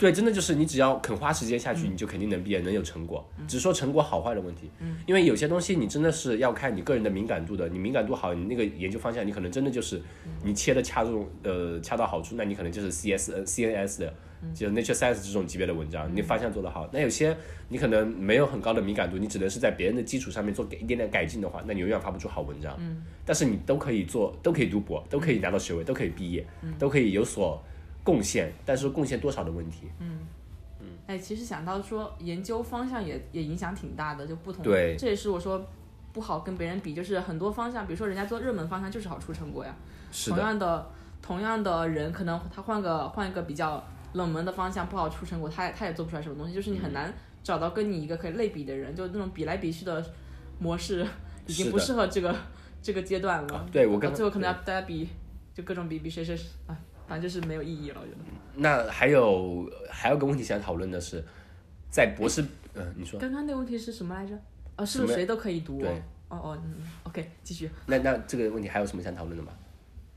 [0.02, 3.24] 对，真的就是你只要肯花时间下去，嗯你就肯定能毕业，能有成果。
[3.46, 4.68] 只是说成果好坏的问题。
[5.06, 14.12] 因为有些东西你真的是要看你个人的敏感度的，你敏感度好，你那个研究方向你可能真的就是嗯你切的恰中，呃，恰到好处，那你可能就是 C S N C N S 的
[14.52, 16.90] 就 Nature Science 这种级别的文章，你方向做得好。
[16.92, 17.36] 那有些
[17.68, 22.76] 你可能没有很高的敏感度，你只能是在别人的基础上面做一点点改进的话，那你永远发不出好文章。
[22.80, 26.44] 嗯，但是你都可以做，都可以读博，都可以拿到学位，都可以毕业，
[26.76, 27.62] 都可以有所
[28.04, 29.88] 贡献，但是贡献多少的问题。
[29.98, 30.20] 嗯
[30.80, 34.62] 嗯哎，其实想到说研究方向也也影响挺大的，就不同。
[34.62, 35.64] 对这也是我说
[36.12, 39.74] 不好跟别人比，就是很多方向，比如说人家做热门方向就是好出成果呀。
[40.26, 40.90] 同样的，
[41.22, 43.82] 同样的人，可能他换个换一个比较
[44.12, 46.52] 冷门的方向，不好出成果，他也他也做不出来什么东西。
[46.52, 50.04] 就是你嗯很难找到跟你一个可以类比的人，就那种比来比去的
[50.58, 51.06] 模式，
[51.46, 52.36] 已经不适合这个
[52.82, 53.66] 这个阶段了。
[53.72, 55.08] 对我跟到最后可能要大家比，
[55.54, 56.36] 就各种比比谁谁
[56.66, 56.76] 啊，
[57.06, 58.18] 反正就是没有意义了，我觉得。
[58.54, 61.22] 那还有还有个问题想讨论的是，
[61.90, 62.44] 在博士，
[62.74, 64.34] 嗯、你说，刚刚那个问题是什么来着？
[64.76, 65.80] 哦，是不是谁都可以读？
[65.80, 65.88] 对
[66.28, 66.74] 哦哦，嗯
[67.04, 67.70] ，OK，继续。
[67.86, 69.52] 那那这个问题还有什么想讨论的吗？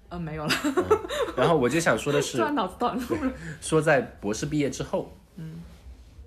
[0.10, 0.54] 呃，没有了，
[1.36, 3.34] 然后我就想说的 突是，然脑子短路了。
[3.60, 5.60] 说在博士毕业之后，嗯，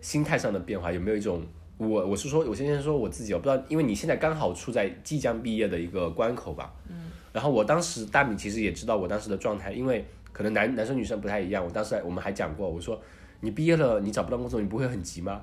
[0.00, 1.42] 心态上的变化有没有一种？
[1.78, 10.04] 我我是说，我先先说我自己，我不知道，因为你现在刚好处在即将毕业的一个关口吧，嗯，然后我当时大米其实也知道我当时的状态，因为
[10.38, 12.96] 可能男男生女生不太一样，我当时我们还讲过，我说
[13.40, 15.42] 你毕业了，你找不到工作，你不会很急吗？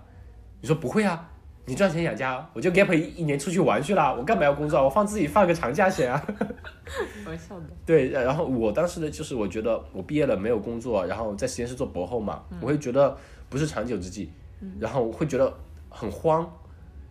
[0.61, 1.29] 你说不会啊，
[1.65, 4.83] 你赚钱养家，我就 gap 一一年出去玩去了，我干嘛要工作啊？
[4.83, 6.25] 我放自己放个长假先啊。
[7.27, 7.65] 玩笑的。
[7.85, 13.17] 对，然后我当时的就是我觉得我毕业了没有工作，然后在实验室做博后嘛，我会觉得
[13.49, 14.31] 不是长久之计，
[14.79, 15.53] 然后会觉得
[15.89, 16.49] 很慌，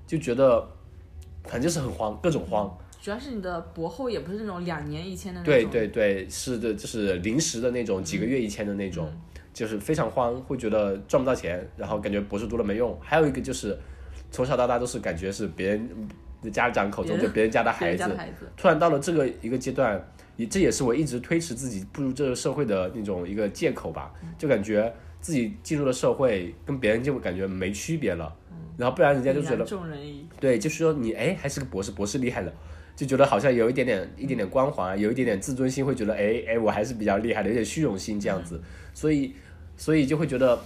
[0.07, 0.67] 就觉得
[1.43, 2.75] 反正就是很慌，各种慌。
[3.05, 5.53] 主要是你的博后也不是那种两年一签的那种。
[5.53, 9.13] 对对对，是的，就是临时的那种，几个月一签的那种，
[9.53, 12.99] 就是非常慌，会觉得赚不到钱，然后感觉博士读了没用。
[13.03, 13.79] 还有一个就是
[14.31, 15.87] 从小到大都是感觉是别人
[16.43, 18.11] 的家长口中就别人家的孩子。
[18.57, 20.03] 突然到了这个一个阶段，
[20.37, 24.91] 也这也是我一直推迟自己步入这个社会的那种一个借口吧，就感觉
[25.21, 28.35] 自己进入了社会，跟别人就感觉没区别了，
[28.79, 29.67] 然后不然人家就觉得。
[30.41, 32.51] 对，就是说你哎还是个博士，博士厉害了。
[32.97, 38.61] 就觉得好像有一点点一点点光环，有一点点自尊心，会觉得哎哎我还是比较厉害的，有点虚荣心这样子，
[38.93, 39.33] 所以
[39.77, 40.59] 所以就会觉得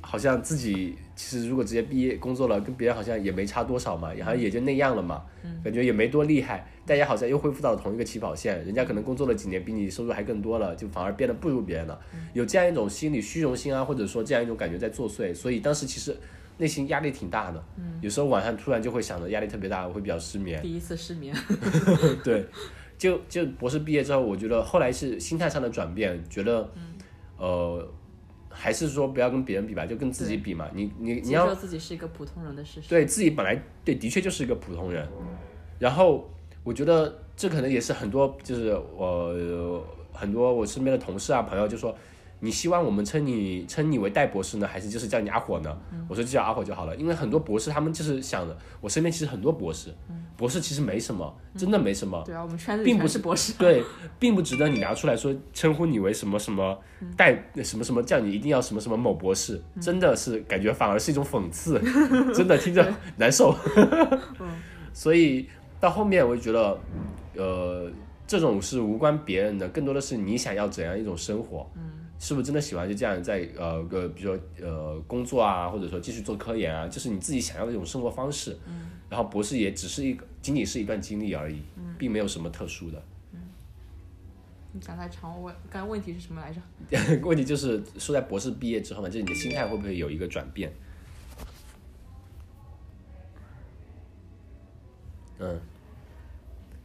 [0.00, 5.22] 好像自己其实如果直接毕业工作了，跟别人好像也没差多少嘛，好像也就那样了嘛，
[5.62, 12.00] 感觉也没多厉害，大家好像又恢复到了同一个起跑线，人家可能工作了几年，比你收入还更多了，就反而变得不如别人了，
[12.32, 16.16] 有这样一种心理虚荣心啊，或者说这样一种感觉在作祟，所以当时其实
[16.56, 17.64] 内心压力挺大的，
[18.00, 20.62] 有时候晚上突然就会想着压力特别大，我会比较失眠。
[20.62, 21.34] 第一次失眠。
[22.22, 22.46] 对，
[22.96, 26.70] 就就博士毕业之后，我觉得后来是心态上的转变，觉得，
[27.36, 27.84] 呃，
[28.48, 30.68] 还是说不要跟别人比吧，就跟自己比嘛。
[30.72, 32.88] 你你你要接受自己是一个普通人的事实。
[32.88, 35.08] 对自己本来对的确就是一个普通人，
[35.80, 36.30] 然后
[36.62, 41.96] 我觉得这可能也是很多就是我、呃很多我身边的同事啊朋友就说。
[42.44, 45.74] 你希望我们称你称你为戴博士呢，还是就是叫你阿火呢？
[46.06, 49.88] 我说就叫阿火就好了，因为很多博士他们就是想的，我身边其实很多博士，
[50.36, 53.54] 博士其实没什么，真的没什么，对啊，我们圈子并不是博士。
[53.54, 53.82] 对，
[54.18, 56.78] 并不值得你拿出来说称呼你为什么什么
[57.16, 57.32] 戴
[57.62, 61.80] 什么什么，叫你一定要什么什么某博士，真的是感觉反而是一种讽刺，
[62.34, 63.56] 真的听着难受。
[64.92, 65.48] 所以
[65.80, 66.78] 到后面我就觉得，
[67.36, 67.90] 呃，
[68.26, 71.66] 这种是无关别人的，更多的是你想要怎样一种生活。
[72.24, 78.56] 是不是真的喜欢就这样在呃个比如说呃工作啊，或者说继续做科研啊，就是你自己想要的一种生活方式。
[79.10, 81.60] 然后博士也只是一个仅仅是一段经历而已，
[81.98, 83.02] 并没有什么特殊的。
[84.72, 87.20] 你讲太长，我问刚才问题是什么来着？
[87.22, 90.72] 问题就是说，在博士毕业之后嘛，就是你的心态会不会有一个转变？
[95.38, 95.60] 嗯，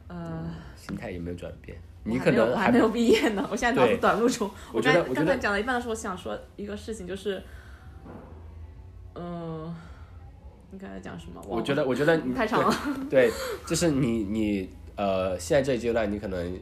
[0.10, 1.80] 呃，心态有没有转变？
[2.04, 4.50] 你可能我还没有毕业呢，我现在脑子短路中。
[4.72, 7.42] 我觉得我刚刚才讲到一半的时候，我想说一个事情，就是，
[9.16, 9.74] 嗯、
[10.72, 11.42] 你刚才讲什么？
[11.48, 12.76] 我觉得，我觉得 你太长了。
[13.10, 13.32] 对，
[13.68, 16.60] 就是你你呃，现在这一阶段，你可能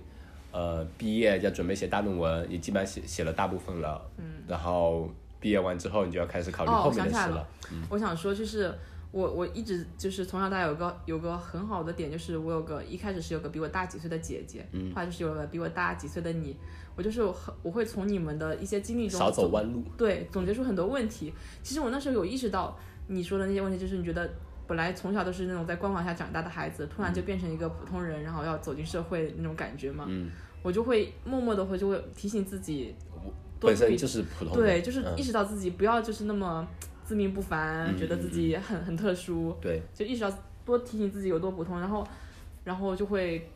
[0.52, 4.02] 呃毕业要准备写大论文，你基本上写写了大部分了。
[4.18, 4.26] 嗯。
[4.48, 5.10] 然后
[5.40, 7.48] 毕业完之后，你就要开始考虑哦，后我想起来面的事了。
[7.90, 8.74] 我想说，就是
[9.18, 16.56] 我我一直就是从小到大有个有个很好的点，就是我有个一开始是有个比我大几岁的姐姐，嗯，后来就是有个比我大几岁的你，
[16.96, 19.84] 我就是很我会从你们的一些经历中少走弯路。
[19.98, 21.34] 对，总结出很多问题。
[21.64, 24.30] 其实我那时候有意识到你说的那些问题，就是你觉得
[24.68, 30.06] 本来从小都是那种在光环下长大的孩子，突然就变成一个普通人，然后要走进社会那种感觉嘛。
[30.08, 30.30] 嗯。
[30.62, 32.94] 我就会默默的会就会提醒自己，
[33.60, 34.66] 本身就是普通人。
[34.66, 36.68] 对，就是嗯意识到自己不要就是那么
[37.08, 40.32] 自命不凡，嗯觉得自己很很特殊，对，就意识到
[40.66, 42.06] 多提醒自己有多普通，然后
[42.64, 43.50] 然后就会。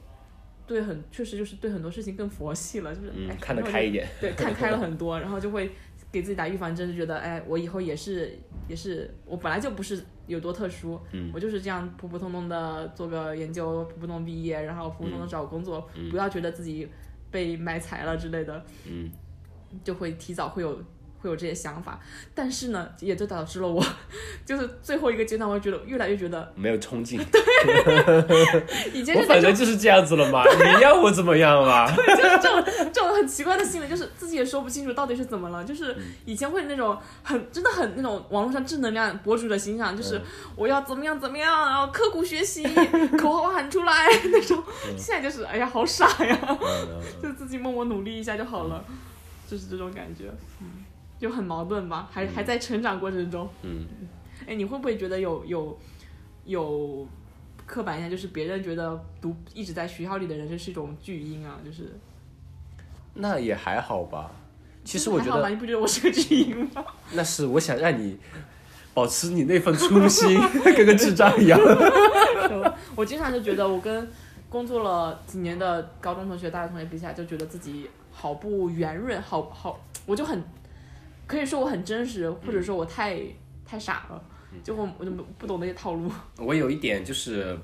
[0.67, 4.07] 对很确实就是对很多事情更佛系了，就是、嗯哎，看得开一点。
[4.21, 5.69] 对，看开了很多，然后就会
[6.09, 8.31] 给自己打预防针，就觉得哎，我以后也是
[8.69, 16.87] 也是，我本来就不是有多特殊，嗯我就是这样普普通通的做个研究，普普通通毕业，然后普普通通找工作，不要觉得自己
[17.29, 19.11] 被埋财了之类的，嗯，
[19.83, 20.81] 就会提早会有
[21.21, 21.99] 会有这些想法。
[22.35, 23.83] 但是呢，也就导致了我
[24.45, 27.19] 就是最后一个阶段，我觉得越来越觉得没有冲劲。
[27.31, 31.85] 对以前我反正就是这样子了嘛，你要我怎么样嘛？
[31.95, 35.63] 就是这种这种很奇怪的心理，就是自己也说不清楚到底是怎么了。
[35.63, 35.95] 就是
[36.25, 40.19] 以前会那种很真的很那种网络上正能量博主的形象，就是
[40.55, 42.63] 我要怎么样怎么样，然后刻苦学习，
[43.17, 44.61] 口号喊出来那种。
[44.97, 48.83] 现在就是哎呀好傻呀，嗯就自己默默努力一下就好了，
[49.47, 50.25] 就是这种感觉，
[50.61, 50.80] 嗯，
[51.21, 53.47] 就很矛盾吧，还还在成长过程中。
[53.61, 53.85] 嗯，
[54.47, 55.79] 哎，你会不会觉得有有
[56.45, 57.07] 有
[57.67, 61.93] 刻板印象，就是别人觉得读一直在学校里的人就是一种巨婴啊，就是。
[63.13, 64.31] 那也还好吧。
[64.83, 66.83] 其实我觉得你不觉得我是个巨婴吗？
[67.13, 68.17] 那是我想让你
[68.93, 71.59] 保持你那份初心， 跟个智障一样。
[72.95, 74.09] 我经常就觉得我跟
[74.49, 80.41] 工作了几年的高中同学、大学同学比起来，就觉得自己好不圆润，好好，我就很
[81.31, 83.21] 可以说我很真实，或者说我太
[83.65, 84.21] 太傻了，
[84.61, 86.11] 就我我就不懂那些套路。
[86.37, 87.57] 我有一点就是，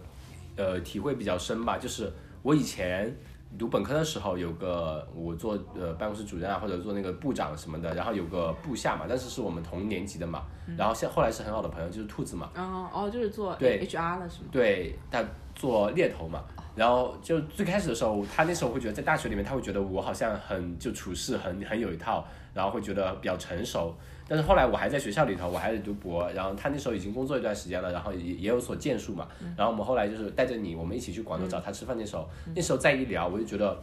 [0.55, 2.09] 呃，体会比较深吧，就是
[2.41, 3.13] 我以前
[3.59, 10.43] 读本科的时候，有个我做呃办公室主任啊，或者做那个部长什么的，然后有个部下嘛，但是是我们同年级的嘛，
[10.78, 14.47] 然后现后来是很好的朋友，就是兔子嘛，哦哦，就是做对 HR 了是吗？
[14.51, 15.22] 对，他
[15.53, 16.43] 做猎头嘛，
[16.76, 22.26] 然后就最开始的时候，他那时候会觉得在大学里面，他会觉得我好像很就处事很很有一套，
[22.58, 23.93] 然后会觉得比较成熟。
[24.28, 29.26] 但是后来我还在学校里头，我还在读博，然后他那时候已经工作一段时间了，然后也也有所建树嘛。
[29.55, 33.82] 然后我们后来就是带着你，我们一起去广州找他吃饭那时候，那时候再一聊，我就觉得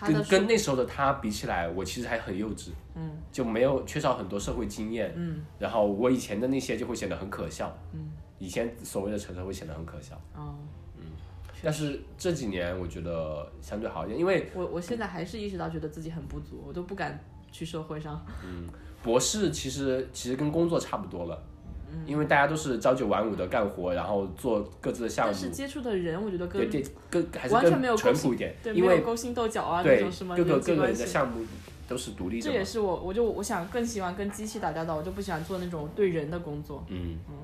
[0.00, 10.20] 跟跟那时候的他比起来，我其实还很幼稚，嗯，就没有缺少很多社会经验，嗯，然后我以前的那些就会显得很可笑，嗯，以前所谓的成熟会显得很可笑。
[10.34, 10.56] 哦，
[11.62, 17.18] 但是这几年我觉得相对好一点，因为我我现在还是意识到觉得自己很不足，我都不敢
[17.52, 18.24] 去社会上。
[18.44, 18.66] 嗯
[19.02, 21.42] 博士其实其实跟工作差不多了，
[22.04, 30.94] 因为大家都是朝九晚五的干活，然后做各自的项目，但是接触的人，我觉得更对，更还是完全没有勾心更淳朴一点，对因为勾心斗角啊那种什么各个各个人。
[30.94, 31.42] 的项目
[31.88, 36.84] 都是独立的，这也是我，我就我想更喜欢跟机器打交道，我就不喜欢做那种对人的工作。
[36.88, 37.34] 嗯嗯，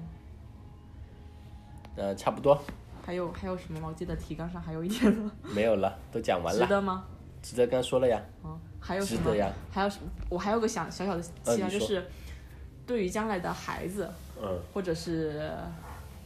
[1.97, 2.61] 呃，差不多
[3.07, 3.87] 还有还有什么吗？
[3.89, 7.05] 我记得提纲上还有一点吗， 没有了，都讲完了，值得吗？
[7.41, 9.37] 值得刚刚说了呀，嗯，还有什么值得？
[9.37, 10.11] 呀，还有什么？
[10.29, 12.05] 我还有个想小小的期望，呃就是
[12.85, 14.11] 对于将来的孩子，
[14.43, 15.49] 嗯，或者是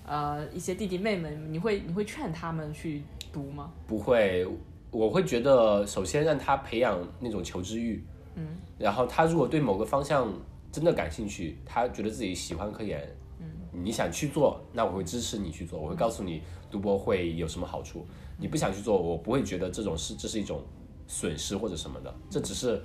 [0.07, 3.71] 呃一些弟弟妹妹，你会你会劝他们去读吗？
[3.87, 4.49] 不会，
[4.91, 8.03] 我会觉得首先让他培养那种求知欲，
[8.37, 10.33] 嗯，然后他如果对某个方向
[10.73, 13.07] 真的感兴趣，他觉得自己喜欢科研，
[13.39, 18.07] 嗯，你想去做，那我会支持你去做，我会告诉你读博会有什么好处。
[18.39, 20.63] 你不想去做，我不会觉得这种是这是一种
[21.07, 22.81] 损失或者什么的，这只是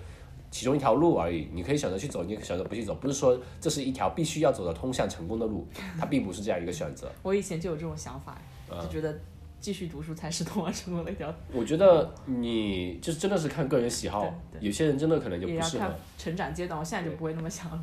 [0.52, 1.48] 其中一条路而已。
[1.54, 5.66] 你可以选择去走，你也可以选择不去走，不是说这是一条必须要走的通向成功的路，
[5.98, 7.10] 它并不是这样一个选择。
[7.24, 8.38] 我以前就有这种想法，
[8.70, 9.18] 嗯就觉得
[9.62, 15.90] 继续读书才是通往成功的一条， 我觉得你就是真的是看个人喜好，有些人真的可能就不适合。
[16.18, 16.78] 成长阶段。
[16.78, 17.82] 我现在就不会那么想了。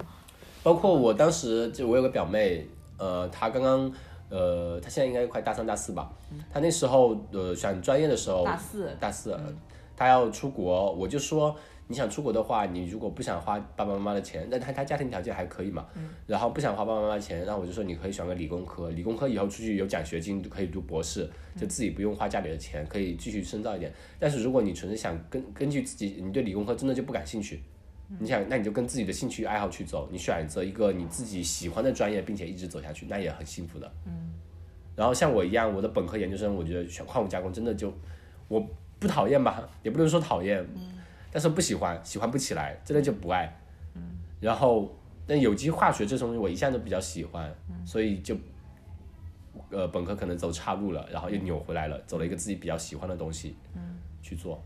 [0.62, 2.66] 包括我当时就我有个表妹，
[2.98, 3.90] 呃，她刚刚
[4.32, 6.10] 呃，他现在应该快大三大四吧。
[6.50, 9.38] 他那时候呃选专业的时候，大四，大四，
[9.94, 11.54] 他要出国，我就说
[11.86, 15.86] 你想出国的话，你如果不想花爸爸妈妈的钱，但他他家庭条件还可以嘛，
[16.26, 23.92] 然后不想花爸爸妈妈的钱，然后我就说你可以选个理工科，理工科以后出去有奖学金，可以读博士，就自己不用花家里的钱，可以继续深造一点。
[24.18, 27.62] 但是如果你纯粹想根根据自己，你对理工科真的就不感兴趣。
[28.18, 33.90] 你想，那你就跟自己的兴趣爱好去走，你选择一个你自己喜欢的专业，并且一直走下去，那也很幸福的。
[34.06, 34.32] 嗯。
[34.94, 37.92] 然后像我一样，我的本科研究生，我觉得选矿物加工真的就
[38.48, 38.64] 我
[38.98, 40.64] 不讨厌吧，也不能说讨厌，
[41.30, 43.50] 但是不喜欢，喜欢不起来，真的就不爱。
[43.94, 44.02] 嗯。
[44.40, 44.94] 然后，
[45.26, 47.52] 但有机化学这种东西我一向都比较喜欢，
[47.86, 48.36] 所以就
[49.70, 54.62] 呃本科可能走岔路了，然后又扭回来了，走了一个自己比较喜欢的东西，嗯，去做。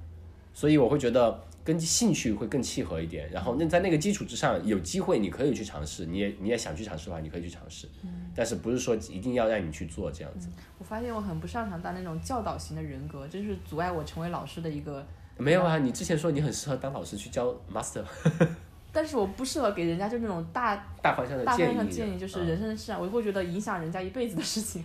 [0.52, 3.28] 所以我会觉得跟兴趣会更契合一点。
[3.30, 7.88] 然后那在那个基础之上，有机会你可以去尝试，你也你也想去尝试的话，你可以去尝试。
[8.34, 10.48] 但是不是说一定要让你去做这样子？
[10.78, 15.04] 我发现我很不擅长当那种教导型的人格，这是阻碍我成为老师的一个。
[15.36, 18.02] 没有啊，你之前说你很适合当老师去教 master
[18.90, 21.76] 但是我不适合给人家就那种大大方向的大建议。
[21.76, 24.82] 方向建议，就是嗯人生的事啊，我会觉得影响人家一辈子的事情。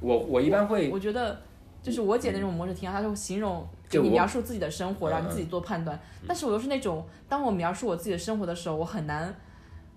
[0.00, 1.38] 我我一般会我觉得
[1.82, 6.00] 就是我姐那种模式挺好，她就形容就你描述自己的生活，嗯让你自己做判断。
[6.26, 9.34] 但是我又是那种，当我描述我自己的生活的时候，我很难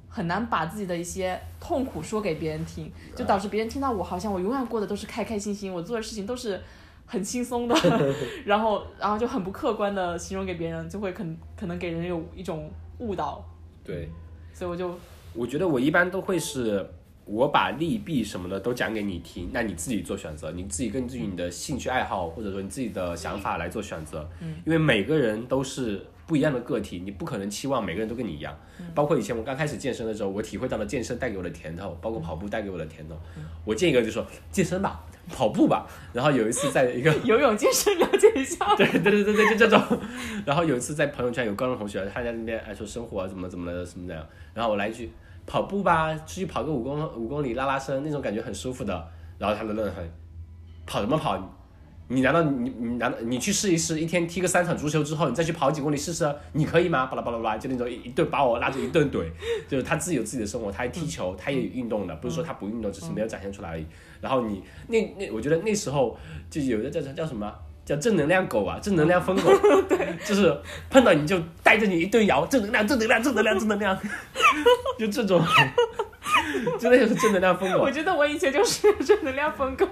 [0.10, 6.60] 很难把自己的一些痛苦说给别人听，就导致别人听到我好像我永远过的都是开开心心，我做的事情都是
[7.06, 7.76] 很轻松的，
[8.46, 13.44] 然后然后就很不客观的形容给别人，就会可能可能给人有一种误导，
[13.84, 14.10] 对，
[14.54, 14.98] 所以我就
[15.34, 16.88] 我觉得我一般都会是，
[17.26, 24.30] 我把利弊什么的都讲给你听，那你自己做选择，你自己根据你的兴趣爱好或者说你自己的想法来做选择。
[24.42, 28.58] 嗯，因为每个人都是不一样的个体，你不可能期望每个人都跟你一样。
[28.94, 33.18] 包括以前我刚开始健身的时候，我体会到了健身带给我的甜头，包括跑步带给我的甜头。
[33.64, 35.88] 我见一个就说健身吧，跑步吧。
[36.12, 38.66] 然后有一次在一个 游泳健身了解一下。
[38.76, 39.82] 对对对对对，就这种。
[40.46, 45.10] 然后有一次在朋友圈有高中同学，他在那边哎说生活啊怎么怎么的什么的，然后我来一句
[45.46, 49.08] 跑步吧，出去跑个五公五公里拉拉伸，那种感觉很舒服的。
[49.38, 50.10] 然后他们愣很，
[50.86, 51.38] 跑什么跑？
[52.10, 57.06] 你难道你你难道你去试一试，一天踢个三场足球之后，你再去跑几公里试试，你可以吗？
[57.08, 59.26] 巴拉巴拉巴拉，就那种一一顿把我拉着一顿怼，
[59.68, 63.86] 就是他自己有自己的生活，他还踢球，他也有运动的，不是说他不运动，只是没有展现出来而已。
[64.22, 66.16] 然后你那那，我觉得那时候
[66.50, 67.54] 就有的叫叫什么？
[67.86, 69.52] 叫正能量狗啊，正能量疯狗，
[69.90, 70.18] 对。
[70.24, 70.56] 就是
[70.90, 73.98] 碰到你就带着你一顿摇，正能量，正能量，正能量，正能量，
[74.98, 75.42] 就这种，
[76.80, 77.80] 真 的就是正能量疯狗。
[77.80, 77.92] 我。
[77.92, 79.86] 觉得我以前就是正能量疯狗。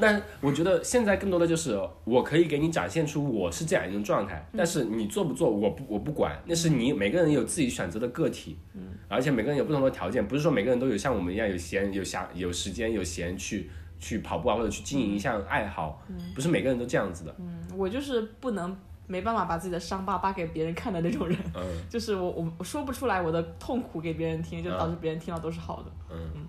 [0.00, 16.02] 但我觉得现在更多的就是，我可以给你展现出我是这样一种状态，但是你做不做，我不我不管，那是你每个人有自己选择的个体，嗯，而且每个人有不同的条件，不是说每个人都有像我们一样有闲有暇有时间有闲去去跑步啊，或者去经营一项爱好，
[16.34, 18.76] 不是每个人都这样子的，嗯，我就是不能
[19.06, 21.62] 没办法把自己的伤疤扒给别人看的那种人，嗯。
[21.88, 25.90] 就是我我我说不出来我的痛苦给别人听，就导致别人听到都是好的。
[26.10, 26.46] 嗯，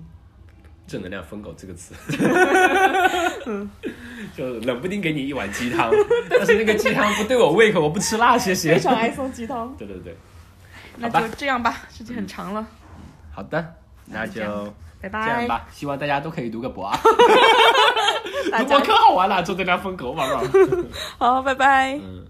[0.88, 1.94] 正能量疯狗这个词，
[4.36, 5.92] 就冷不丁给你一碗鸡汤，
[6.30, 8.74] 但是那个鸡汤不对我胃口，我不吃辣，谢谢。
[8.76, 8.80] 非。
[8.80, 10.16] 常爱送鸡汤，对对对，
[10.98, 12.66] 那就这样吧，时间很长了，
[13.32, 13.76] 好的，
[14.06, 14.74] 那就。
[15.02, 15.48] 拜拜这样。
[15.48, 16.98] 吧，希望大家都可以读个博啊！
[18.52, 20.44] 大读博可好玩了，做这辆疯狗玩玩。
[21.20, 21.96] 好，拜拜。
[21.98, 22.26] 嗯。